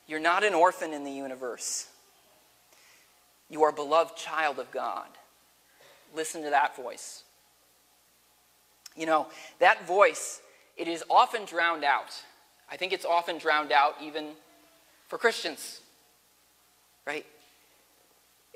You're 0.08 0.20
not 0.20 0.44
an 0.44 0.54
orphan 0.54 0.94
in 0.94 1.04
the 1.04 1.12
universe. 1.12 1.88
You 3.50 3.64
are 3.64 3.70
a 3.70 3.74
beloved 3.74 4.16
child 4.16 4.60
of 4.60 4.70
God. 4.72 5.08
Listen 6.16 6.44
to 6.44 6.50
that 6.50 6.76
voice. 6.76 7.24
You 8.96 9.06
know, 9.06 9.28
that 9.60 9.88
voice, 9.88 10.42
it 10.78 10.88
is 10.88 11.04
often 11.10 11.46
drowned 11.46 11.84
out. 11.84 12.24
I 12.72 12.78
think 12.78 12.94
it's 12.94 13.06
often 13.06 13.38
drowned 13.38 13.72
out 13.72 13.96
even 14.04 14.32
for 15.10 15.18
Christians, 15.18 15.82
right? 17.06 17.26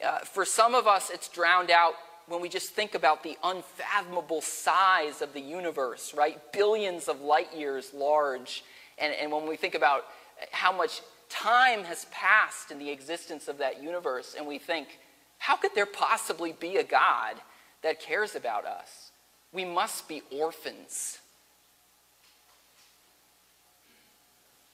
Uh, 0.03 0.19
for 0.19 0.45
some 0.45 0.75
of 0.75 0.87
us, 0.87 1.09
it's 1.09 1.27
drowned 1.27 1.71
out 1.71 1.95
when 2.27 2.41
we 2.41 2.47
just 2.47 2.69
think 2.69 2.95
about 2.95 3.23
the 3.23 3.37
unfathomable 3.43 4.41
size 4.41 5.21
of 5.21 5.33
the 5.33 5.41
universe, 5.41 6.13
right? 6.15 6.39
Billions 6.53 7.09
of 7.09 7.21
light 7.21 7.53
years 7.53 7.93
large. 7.93 8.63
And, 8.97 9.13
and 9.13 9.31
when 9.31 9.47
we 9.47 9.57
think 9.57 9.75
about 9.75 10.05
how 10.51 10.71
much 10.71 11.01
time 11.29 11.83
has 11.83 12.05
passed 12.11 12.71
in 12.71 12.79
the 12.79 12.89
existence 12.89 13.47
of 13.47 13.57
that 13.57 13.81
universe, 13.81 14.35
and 14.37 14.47
we 14.47 14.59
think, 14.59 14.99
how 15.39 15.57
could 15.57 15.71
there 15.75 15.85
possibly 15.85 16.53
be 16.53 16.77
a 16.77 16.83
God 16.83 17.35
that 17.81 17.99
cares 17.99 18.35
about 18.35 18.65
us? 18.65 19.11
We 19.51 19.65
must 19.65 20.07
be 20.07 20.21
orphans. 20.31 21.19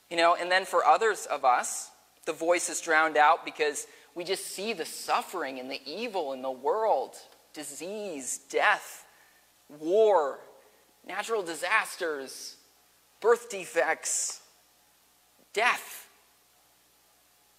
You 0.10 0.18
know, 0.18 0.36
and 0.36 0.52
then 0.52 0.66
for 0.66 0.86
others 0.86 1.26
of 1.28 1.46
us, 1.46 1.92
the 2.26 2.34
voice 2.34 2.70
is 2.70 2.82
drowned 2.82 3.18
out 3.18 3.46
because 3.46 3.88
we 4.16 4.24
just 4.24 4.48
see 4.48 4.74
the 4.74 4.86
suffering 4.86 5.60
and 5.60 5.70
the 5.70 5.82
evil 5.86 6.34
in 6.34 6.42
the 6.42 6.52
world 6.52 7.16
disease, 7.54 8.40
death, 8.50 9.06
war, 9.80 10.40
natural 11.08 11.42
disasters, 11.44 12.56
birth 13.22 13.50
defects, 13.50 14.42
death. 15.54 16.08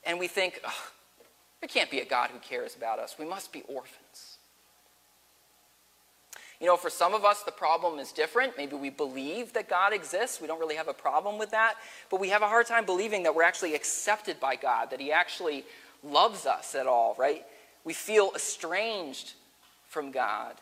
And 0.05 0.19
we 0.19 0.29
think, 0.29 0.61
there 1.61 1.69
can't 1.69 1.91
be 1.91 2.01
a 2.01 2.05
God 2.05 2.31
who 2.31 2.39
cares 2.39 2.77
about 2.77 2.99
us. 2.99 3.17
We 3.19 3.27
must 3.27 3.53
be 3.53 3.63
orphans. 3.63 4.30
You 6.61 6.67
know, 6.67 6.77
for 6.77 6.91
some 6.91 7.15
of 7.15 7.25
us, 7.25 7.43
the 7.43 7.53
problem 7.53 7.99
is 7.99 8.13
different. 8.13 8.57
Maybe 8.59 8.77
we 8.77 8.91
believe 8.91 9.55
that 9.55 9.69
God 9.69 9.95
exists. 9.95 10.41
We 10.43 10.47
don't 10.47 10.61
really 10.61 10.75
have 10.75 10.89
a 10.89 10.95
problem 10.95 11.39
with 11.39 11.53
that. 11.53 11.77
But 12.11 12.21
we 12.21 12.29
have 12.29 12.43
a 12.43 12.49
hard 12.49 12.67
time 12.67 12.85
believing 12.85 13.23
that 13.23 13.35
we're 13.35 13.45
actually 13.45 13.75
accepted 13.75 14.39
by 14.39 14.57
God, 14.57 14.91
that 14.91 15.01
He 15.01 15.11
actually 15.11 15.65
loves 16.05 16.45
us 16.45 16.75
at 16.75 16.87
all, 16.87 17.15
right? 17.19 17.47
We 17.83 17.95
feel 17.95 18.33
estranged 18.37 19.33
from 19.89 20.11
God. 20.11 20.55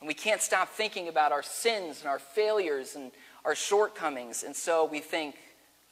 And 0.00 0.06
we 0.06 0.14
can't 0.14 0.42
stop 0.42 0.68
thinking 0.68 1.08
about 1.08 1.32
our 1.32 1.42
sins 1.42 2.00
and 2.00 2.08
our 2.08 2.18
failures 2.18 2.94
and 2.94 3.10
our 3.46 3.54
shortcomings. 3.54 4.42
And 4.42 4.54
so 4.54 4.84
we 4.84 5.00
think, 5.00 5.36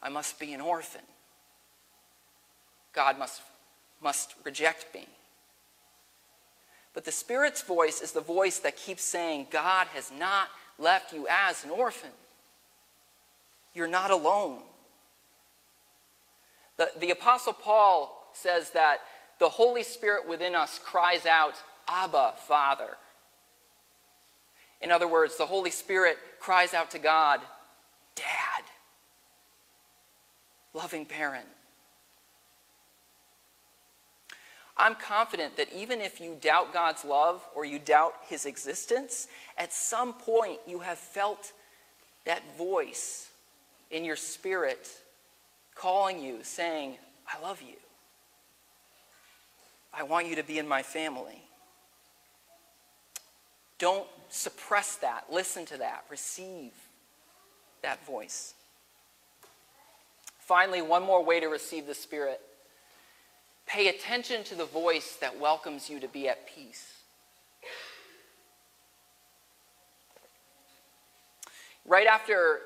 I 0.02 0.10
must 0.10 0.38
be 0.38 0.52
an 0.52 0.60
orphan. 0.60 1.00
God 2.92 3.18
must, 3.18 3.40
must 4.02 4.34
reject 4.44 4.94
me. 4.94 5.06
But 6.96 7.04
the 7.04 7.12
Spirit's 7.12 7.60
voice 7.60 8.00
is 8.00 8.12
the 8.12 8.22
voice 8.22 8.58
that 8.60 8.74
keeps 8.74 9.02
saying, 9.02 9.48
God 9.50 9.86
has 9.88 10.10
not 10.18 10.48
left 10.78 11.12
you 11.12 11.26
as 11.28 11.62
an 11.62 11.68
orphan. 11.68 12.08
You're 13.74 13.86
not 13.86 14.10
alone. 14.10 14.62
The, 16.78 16.88
the 16.98 17.10
Apostle 17.10 17.52
Paul 17.52 18.30
says 18.32 18.70
that 18.70 19.00
the 19.38 19.50
Holy 19.50 19.82
Spirit 19.82 20.26
within 20.26 20.54
us 20.54 20.80
cries 20.82 21.26
out, 21.26 21.56
Abba, 21.86 22.32
Father. 22.48 22.96
In 24.80 24.90
other 24.90 25.06
words, 25.06 25.36
the 25.36 25.44
Holy 25.44 25.70
Spirit 25.70 26.16
cries 26.40 26.72
out 26.72 26.90
to 26.92 26.98
God, 26.98 27.40
Dad, 28.14 28.64
loving 30.72 31.04
parent. 31.04 31.46
I'm 34.78 34.94
confident 34.94 35.56
that 35.56 35.72
even 35.74 36.00
if 36.00 36.20
you 36.20 36.36
doubt 36.40 36.72
God's 36.72 37.04
love 37.04 37.42
or 37.54 37.64
you 37.64 37.78
doubt 37.78 38.14
his 38.28 38.44
existence, 38.44 39.26
at 39.56 39.72
some 39.72 40.12
point 40.12 40.58
you 40.66 40.80
have 40.80 40.98
felt 40.98 41.52
that 42.26 42.42
voice 42.58 43.30
in 43.90 44.04
your 44.04 44.16
spirit 44.16 44.88
calling 45.74 46.20
you, 46.20 46.38
saying, 46.42 46.96
I 47.32 47.40
love 47.42 47.62
you. 47.62 47.76
I 49.94 50.02
want 50.02 50.26
you 50.26 50.36
to 50.36 50.42
be 50.42 50.58
in 50.58 50.68
my 50.68 50.82
family. 50.82 51.42
Don't 53.78 54.06
suppress 54.28 54.96
that. 54.96 55.24
Listen 55.32 55.64
to 55.66 55.78
that. 55.78 56.04
Receive 56.10 56.72
that 57.82 58.04
voice. 58.06 58.54
Finally, 60.38 60.82
one 60.82 61.02
more 61.02 61.24
way 61.24 61.40
to 61.40 61.46
receive 61.46 61.86
the 61.86 61.94
Spirit 61.94 62.40
pay 63.66 63.88
attention 63.88 64.44
to 64.44 64.54
the 64.54 64.64
voice 64.64 65.16
that 65.20 65.38
welcomes 65.38 65.90
you 65.90 66.00
to 66.00 66.08
be 66.08 66.28
at 66.28 66.46
peace. 66.46 66.92
Right 71.84 72.06
after 72.06 72.60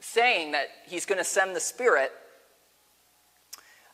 saying 0.00 0.52
that 0.52 0.68
he's 0.86 1.06
going 1.06 1.18
to 1.18 1.24
send 1.24 1.54
the 1.54 1.60
Spirit, 1.60 2.12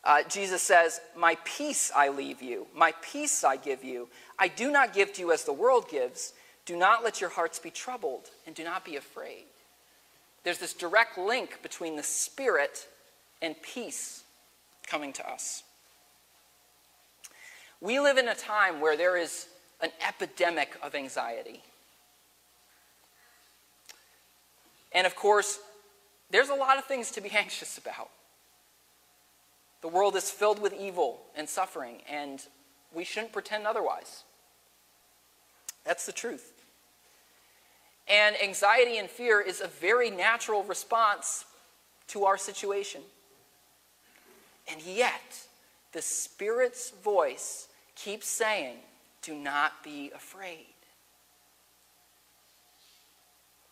uh, 0.03 0.23
Jesus 0.29 0.61
says, 0.61 1.01
My 1.15 1.37
peace 1.43 1.91
I 1.95 2.09
leave 2.09 2.41
you, 2.41 2.67
my 2.75 2.93
peace 3.01 3.43
I 3.43 3.57
give 3.57 3.83
you. 3.83 4.07
I 4.37 4.47
do 4.47 4.71
not 4.71 4.93
give 4.93 5.13
to 5.13 5.21
you 5.21 5.31
as 5.31 5.43
the 5.43 5.53
world 5.53 5.89
gives. 5.89 6.33
Do 6.65 6.75
not 6.75 7.03
let 7.03 7.21
your 7.21 7.29
hearts 7.29 7.59
be 7.59 7.69
troubled, 7.69 8.29
and 8.47 8.55
do 8.55 8.63
not 8.63 8.83
be 8.83 8.95
afraid. 8.95 9.45
There's 10.43 10.57
this 10.57 10.73
direct 10.73 11.17
link 11.17 11.61
between 11.61 11.95
the 11.95 12.03
Spirit 12.03 12.87
and 13.41 13.55
peace 13.61 14.23
coming 14.87 15.13
to 15.13 15.29
us. 15.29 15.63
We 17.85 17.99
live 17.99 18.17
in 18.17 18.27
a 18.27 18.33
time 18.33 18.81
where 18.81 18.97
there 18.97 19.15
is 19.15 19.45
an 19.79 19.91
epidemic 20.03 20.75
of 20.81 20.95
anxiety. 20.95 21.61
And 24.91 25.05
of 25.05 25.15
course, 25.15 25.59
there's 26.31 26.49
a 26.49 26.55
lot 26.55 26.79
of 26.79 26.85
things 26.85 27.11
to 27.11 27.21
be 27.21 27.29
anxious 27.35 27.77
about. 27.77 28.09
The 29.83 29.87
world 29.87 30.15
is 30.15 30.31
filled 30.31 30.59
with 30.59 30.73
evil 30.73 31.19
and 31.35 31.47
suffering, 31.47 31.97
and 32.09 32.41
we 32.91 33.03
shouldn't 33.03 33.31
pretend 33.31 33.67
otherwise. 33.67 34.23
That's 35.83 36.07
the 36.07 36.11
truth. 36.11 36.53
And 38.07 38.35
anxiety 38.41 38.97
and 38.97 39.07
fear 39.07 39.39
is 39.39 39.61
a 39.61 39.67
very 39.67 40.09
natural 40.09 40.63
response 40.63 41.45
to 42.07 42.25
our 42.25 42.39
situation. 42.39 43.01
And 44.71 44.81
yet, 44.81 45.45
the 45.91 46.01
Spirit's 46.01 46.89
voice 46.89 47.67
keeps 47.95 48.27
saying, 48.27 48.77
Do 49.21 49.35
not 49.35 49.83
be 49.83 50.11
afraid. 50.15 50.67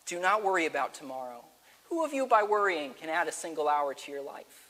Do 0.06 0.20
not 0.20 0.44
worry 0.44 0.66
about 0.66 0.94
tomorrow. 0.94 1.44
Who 1.88 2.04
of 2.04 2.12
you, 2.12 2.26
by 2.26 2.42
worrying, 2.42 2.94
can 2.94 3.08
add 3.08 3.28
a 3.28 3.32
single 3.32 3.68
hour 3.68 3.94
to 3.94 4.12
your 4.12 4.22
life? 4.22 4.68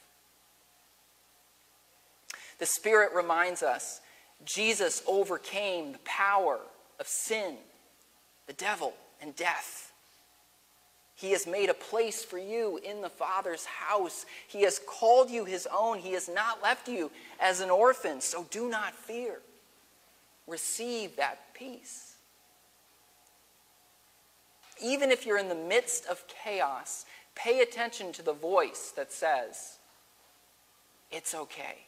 The 2.58 2.66
Spirit 2.66 3.12
reminds 3.14 3.62
us 3.62 4.00
Jesus 4.44 5.02
overcame 5.06 5.92
the 5.92 5.98
power 6.04 6.60
of 7.00 7.08
sin, 7.08 7.56
the 8.46 8.52
devil, 8.52 8.94
and 9.20 9.34
death. 9.34 9.92
He 11.16 11.30
has 11.30 11.46
made 11.46 11.70
a 11.70 11.74
place 11.74 12.24
for 12.24 12.38
you 12.38 12.78
in 12.78 13.00
the 13.00 13.08
Father's 13.08 13.64
house. 13.64 14.26
He 14.48 14.62
has 14.62 14.80
called 14.84 15.30
you 15.30 15.44
his 15.44 15.68
own. 15.72 15.98
He 15.98 16.12
has 16.12 16.28
not 16.28 16.62
left 16.62 16.88
you 16.88 17.10
as 17.40 17.60
an 17.60 17.70
orphan, 17.70 18.20
so 18.20 18.46
do 18.50 18.68
not 18.68 18.94
fear. 18.94 19.38
Receive 20.46 21.16
that 21.16 21.54
peace. 21.54 22.16
Even 24.82 25.12
if 25.12 25.24
you're 25.24 25.38
in 25.38 25.48
the 25.48 25.54
midst 25.54 26.04
of 26.06 26.24
chaos, 26.26 27.06
pay 27.36 27.60
attention 27.60 28.12
to 28.12 28.22
the 28.22 28.32
voice 28.32 28.92
that 28.96 29.12
says, 29.12 29.78
It's 31.12 31.32
okay. 31.34 31.78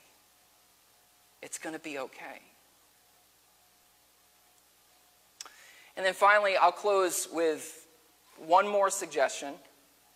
It's 1.42 1.58
going 1.58 1.74
to 1.74 1.80
be 1.80 1.98
okay. 1.98 2.40
And 5.96 6.06
then 6.06 6.14
finally, 6.14 6.56
I'll 6.56 6.72
close 6.72 7.28
with 7.32 7.85
one 8.38 8.68
more 8.68 8.90
suggestion 8.90 9.54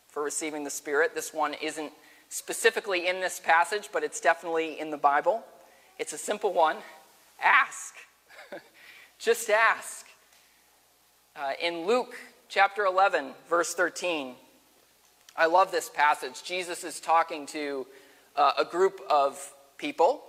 for 0.08 0.22
receiving 0.22 0.64
the 0.64 0.70
Spirit. 0.70 1.14
This 1.14 1.32
one 1.32 1.54
isn't 1.54 1.92
specifically 2.28 3.08
in 3.08 3.20
this 3.20 3.40
passage, 3.40 3.90
but 3.92 4.02
it's 4.02 4.20
definitely 4.20 4.78
in 4.78 4.90
the 4.90 4.96
Bible. 4.96 5.44
It's 5.98 6.12
a 6.12 6.18
simple 6.18 6.52
one 6.52 6.76
ask. 7.42 7.94
Just 9.18 9.50
ask. 9.50 10.06
Uh, 11.36 11.52
in 11.62 11.86
Luke 11.86 12.16
chapter 12.48 12.84
11, 12.84 13.32
verse 13.48 13.74
13, 13.74 14.34
I 15.36 15.46
love 15.46 15.70
this 15.70 15.88
passage. 15.88 16.42
Jesus 16.42 16.84
is 16.84 17.00
talking 17.00 17.46
to 17.46 17.86
uh, 18.36 18.52
a 18.58 18.64
group 18.64 19.00
of 19.08 19.54
people, 19.78 20.22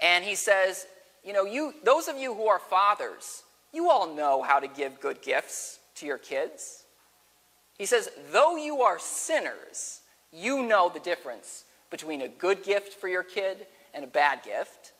and 0.00 0.24
he 0.24 0.34
says, 0.34 0.86
You 1.24 1.32
know, 1.32 1.44
you, 1.44 1.74
those 1.84 2.08
of 2.08 2.16
you 2.16 2.34
who 2.34 2.46
are 2.46 2.58
fathers, 2.58 3.42
you 3.72 3.90
all 3.90 4.14
know 4.14 4.42
how 4.42 4.60
to 4.60 4.68
give 4.68 5.00
good 5.00 5.20
gifts 5.20 5.78
to 5.96 6.06
your 6.06 6.18
kids. 6.18 6.79
He 7.80 7.86
says, 7.86 8.10
though 8.30 8.56
you 8.56 8.82
are 8.82 8.98
sinners, 8.98 10.02
you 10.30 10.62
know 10.62 10.90
the 10.92 11.00
difference 11.00 11.64
between 11.88 12.20
a 12.20 12.28
good 12.28 12.62
gift 12.62 12.92
for 12.92 13.08
your 13.08 13.22
kid 13.22 13.66
and 13.94 14.04
a 14.04 14.06
bad 14.06 14.42
gift. 14.42 14.92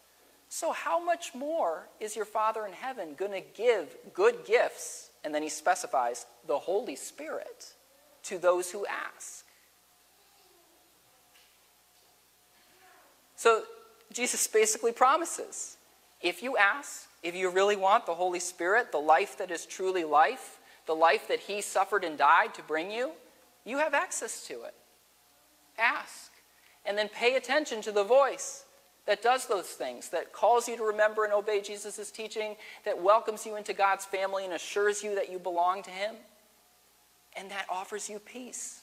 So, 0.48 0.72
how 0.72 0.98
much 0.98 1.34
more 1.34 1.88
is 2.00 2.16
your 2.16 2.24
Father 2.24 2.64
in 2.64 2.72
heaven 2.72 3.16
going 3.18 3.32
to 3.32 3.46
give 3.54 3.94
good 4.14 4.46
gifts? 4.46 5.10
And 5.22 5.34
then 5.34 5.42
he 5.42 5.50
specifies 5.50 6.24
the 6.46 6.58
Holy 6.58 6.96
Spirit 6.96 7.74
to 8.22 8.38
those 8.38 8.70
who 8.70 8.86
ask. 8.86 9.44
So, 13.36 13.64
Jesus 14.10 14.46
basically 14.46 14.92
promises 14.92 15.76
if 16.22 16.42
you 16.42 16.56
ask, 16.56 17.08
if 17.22 17.34
you 17.34 17.50
really 17.50 17.76
want 17.76 18.06
the 18.06 18.14
Holy 18.14 18.40
Spirit, 18.40 18.90
the 18.90 18.96
life 18.96 19.36
that 19.36 19.50
is 19.50 19.66
truly 19.66 20.04
life, 20.04 20.59
the 20.86 20.94
life 20.94 21.28
that 21.28 21.40
He 21.40 21.60
suffered 21.60 22.04
and 22.04 22.18
died 22.18 22.54
to 22.54 22.62
bring 22.62 22.90
you, 22.90 23.12
you 23.64 23.78
have 23.78 23.94
access 23.94 24.46
to 24.48 24.62
it. 24.62 24.74
Ask. 25.78 26.32
And 26.84 26.96
then 26.96 27.08
pay 27.08 27.36
attention 27.36 27.82
to 27.82 27.92
the 27.92 28.04
voice 28.04 28.64
that 29.06 29.22
does 29.22 29.46
those 29.46 29.66
things, 29.66 30.08
that 30.10 30.32
calls 30.32 30.68
you 30.68 30.76
to 30.76 30.84
remember 30.84 31.24
and 31.24 31.32
obey 31.32 31.60
Jesus' 31.60 32.10
teaching, 32.10 32.56
that 32.84 33.02
welcomes 33.02 33.44
you 33.44 33.56
into 33.56 33.72
God's 33.72 34.04
family 34.04 34.44
and 34.44 34.52
assures 34.54 35.02
you 35.02 35.14
that 35.14 35.30
you 35.30 35.38
belong 35.38 35.82
to 35.82 35.90
Him, 35.90 36.14
and 37.36 37.50
that 37.50 37.66
offers 37.68 38.08
you 38.08 38.18
peace. 38.18 38.82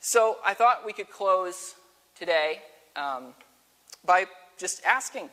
So 0.00 0.38
I 0.44 0.54
thought 0.54 0.86
we 0.86 0.92
could 0.92 1.10
close 1.10 1.74
today 2.14 2.62
um, 2.96 3.34
by 4.04 4.26
just 4.56 4.82
asking, 4.84 5.28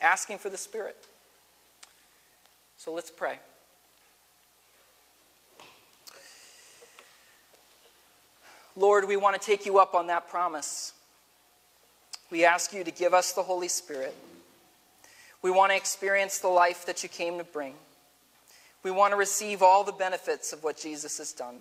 asking 0.00 0.38
for 0.38 0.50
the 0.50 0.56
Spirit. 0.56 0.96
So 2.84 2.92
let's 2.92 3.12
pray. 3.12 3.38
Lord, 8.74 9.06
we 9.06 9.16
want 9.16 9.40
to 9.40 9.46
take 9.46 9.66
you 9.66 9.78
up 9.78 9.94
on 9.94 10.08
that 10.08 10.28
promise. 10.28 10.92
We 12.28 12.44
ask 12.44 12.72
you 12.72 12.82
to 12.82 12.90
give 12.90 13.14
us 13.14 13.34
the 13.34 13.42
Holy 13.44 13.68
Spirit. 13.68 14.16
We 15.42 15.52
want 15.52 15.70
to 15.70 15.76
experience 15.76 16.40
the 16.40 16.48
life 16.48 16.84
that 16.86 17.04
you 17.04 17.08
came 17.08 17.38
to 17.38 17.44
bring. 17.44 17.74
We 18.82 18.90
want 18.90 19.12
to 19.12 19.16
receive 19.16 19.62
all 19.62 19.84
the 19.84 19.92
benefits 19.92 20.52
of 20.52 20.64
what 20.64 20.76
Jesus 20.76 21.18
has 21.18 21.32
done. 21.32 21.58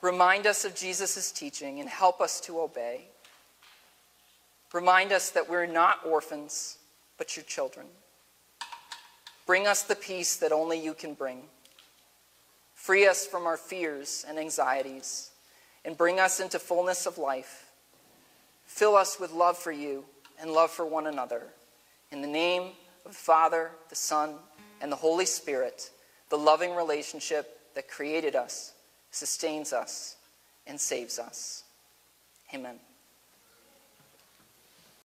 Remind 0.00 0.46
us 0.46 0.64
of 0.64 0.74
Jesus' 0.74 1.30
teaching 1.30 1.80
and 1.80 1.88
help 1.90 2.22
us 2.22 2.40
to 2.46 2.60
obey. 2.60 3.02
Remind 4.72 5.12
us 5.12 5.28
that 5.28 5.50
we're 5.50 5.66
not 5.66 5.98
orphans, 6.06 6.78
but 7.18 7.36
your 7.36 7.44
children. 7.44 7.84
Bring 9.50 9.66
us 9.66 9.82
the 9.82 9.96
peace 9.96 10.36
that 10.36 10.52
only 10.52 10.78
you 10.78 10.94
can 10.94 11.14
bring. 11.14 11.42
Free 12.72 13.08
us 13.08 13.26
from 13.26 13.46
our 13.48 13.56
fears 13.56 14.24
and 14.28 14.38
anxieties, 14.38 15.32
and 15.84 15.98
bring 15.98 16.20
us 16.20 16.38
into 16.38 16.60
fullness 16.60 17.04
of 17.04 17.18
life. 17.18 17.68
Fill 18.64 18.94
us 18.94 19.18
with 19.18 19.32
love 19.32 19.58
for 19.58 19.72
you 19.72 20.04
and 20.40 20.52
love 20.52 20.70
for 20.70 20.86
one 20.86 21.08
another. 21.08 21.42
In 22.12 22.22
the 22.22 22.28
name 22.28 22.74
of 23.04 23.10
the 23.10 23.18
Father, 23.18 23.72
the 23.88 23.96
Son, 23.96 24.36
and 24.80 24.92
the 24.92 24.94
Holy 24.94 25.26
Spirit, 25.26 25.90
the 26.28 26.38
loving 26.38 26.76
relationship 26.76 27.58
that 27.74 27.88
created 27.88 28.36
us, 28.36 28.72
sustains 29.10 29.72
us, 29.72 30.14
and 30.64 30.80
saves 30.80 31.18
us. 31.18 31.64
Amen. 32.54 32.78